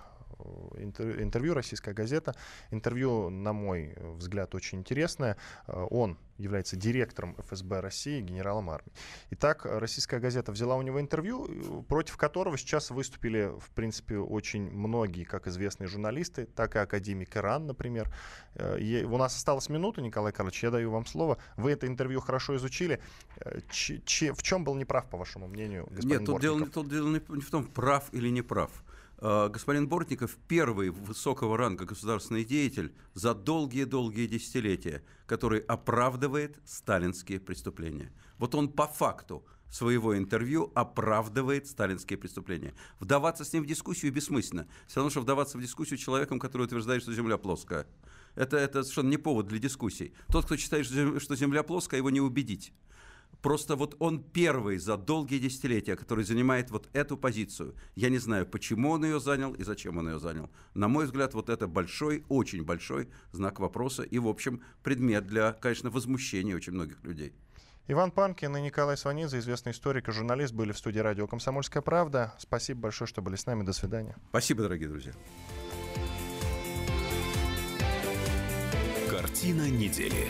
[0.76, 2.34] интервью «Российская газета».
[2.70, 5.36] Интервью, на мой взгляд, очень интересное.
[5.66, 8.93] Э, он является директором ФСБ России, генералом армии.
[9.30, 15.24] Итак, российская газета взяла у него интервью, против которого сейчас выступили, в принципе, очень многие,
[15.24, 18.14] как известные журналисты, так и академик Иран, например.
[18.78, 21.39] И у нас осталась минута, Николай Карлович, я даю вам слово.
[21.57, 23.01] Вы это интервью хорошо изучили.
[23.70, 27.09] Ч- ч- в чем был неправ, по вашему мнению, господин Нет, тут дело, тут дело
[27.09, 28.70] не в том, прав или не прав.
[29.21, 38.12] Господин Бортников первый высокого ранга государственный деятель за долгие-долгие десятилетия, который оправдывает сталинские преступления.
[38.39, 42.75] Вот он по факту своего интервью оправдывает сталинские преступления.
[43.01, 44.69] Вдаваться с ним в дискуссию бессмысленно.
[44.87, 47.89] Все равно, что вдаваться в дискуссию человеком, который утверждает, что Земля плоская.
[48.37, 50.14] Это, это совершенно не повод для дискуссий.
[50.29, 52.73] Тот, кто считает, что Земля плоская, его не убедить.
[53.43, 57.74] Просто вот он первый за долгие десятилетия, который занимает вот эту позицию.
[57.95, 60.51] Я не знаю, почему он ее занял и зачем он ее занял.
[60.74, 65.53] На мой взгляд, вот это большой, очень большой знак вопроса и, в общем, предмет для,
[65.53, 67.32] конечно, возмущения очень многих людей.
[67.91, 72.34] Иван Панкин и Николай Сванидзе, известный историк и журналист, были в студии радио «Комсомольская правда».
[72.39, 73.62] Спасибо большое, что были с нами.
[73.62, 74.16] До свидания.
[74.28, 75.12] Спасибо, дорогие друзья.
[79.09, 80.28] Картина недели.